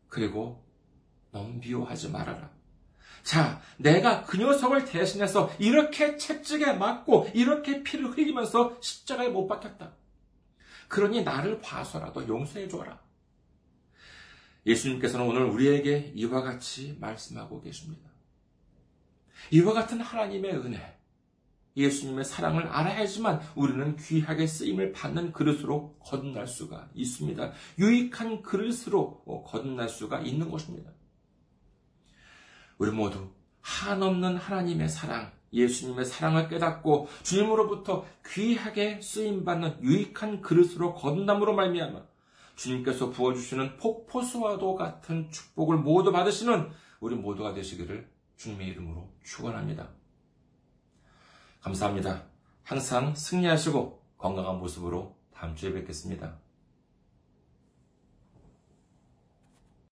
그리고 0.08 0.66
넌 1.32 1.60
미워하지 1.60 2.10
말아라. 2.10 2.50
자, 3.24 3.62
내가 3.78 4.24
그 4.24 4.38
녀석을 4.38 4.86
대신해서 4.86 5.52
이렇게 5.60 6.18
채찍에 6.18 6.74
맞고 6.74 7.30
이렇게 7.34 7.84
피를 7.84 8.12
흘리면서 8.12 8.78
십자가에 8.82 9.30
못 9.30 9.48
박혔다. 9.48 9.94
그러니 10.88 11.24
나를 11.24 11.62
봐서라도 11.62 12.28
용서해 12.28 12.68
줘라. 12.68 13.00
예수님께서는 14.66 15.26
오늘 15.26 15.44
우리에게 15.44 16.12
이와 16.16 16.42
같이 16.42 16.98
말씀하고 17.00 17.62
계십니다. 17.62 18.10
이와 19.50 19.74
같은 19.74 20.00
하나님의 20.02 20.52
은혜, 20.58 20.98
예수님의 21.76 22.26
사랑을 22.26 22.68
알아야지만 22.68 23.42
우리는 23.56 23.96
귀하게 23.96 24.46
쓰임을 24.46 24.92
받는 24.92 25.32
그릇으로 25.32 25.96
거듭날 26.00 26.46
수가 26.48 26.90
있습니다. 26.94 27.54
유익한 27.80 28.42
그릇으로 28.42 29.24
거듭날 29.48 29.90
수가 29.90 30.20
있는 30.22 30.52
것입니다. 30.52 30.92
우리 32.82 32.90
모두 32.90 33.30
한없는 33.62 34.38
하나님의 34.38 34.90
사랑, 34.90 35.32
예수님의 35.54 36.04
사랑을 36.04 36.50
깨닫고 36.50 37.10
주님으로부터 37.22 38.08
귀하게 38.26 39.00
쓰임받는 39.00 39.84
유익한 39.84 40.42
그릇으로 40.42 40.96
거듭남으로 40.96 41.54
말미암아 41.54 42.02
주님께서 42.56 43.12
부어주시는 43.12 43.78
폭포수와도 43.78 44.74
같은 44.74 45.30
축복을 45.30 45.78
모두 45.78 46.12
받으시는 46.12 46.72
우리 47.02 47.16
모두가 47.16 47.54
되시기를 47.54 48.10
주님의 48.38 48.70
이름으로 48.70 49.14
축원합니다. 49.24 49.90
감사합니다. 51.62 52.24
항상 52.64 53.14
승리하시고 53.14 54.02
건강한 54.18 54.58
모습으로 54.58 55.16
다음 55.36 55.56
주에 55.56 55.72
뵙겠습니다. 55.72 56.40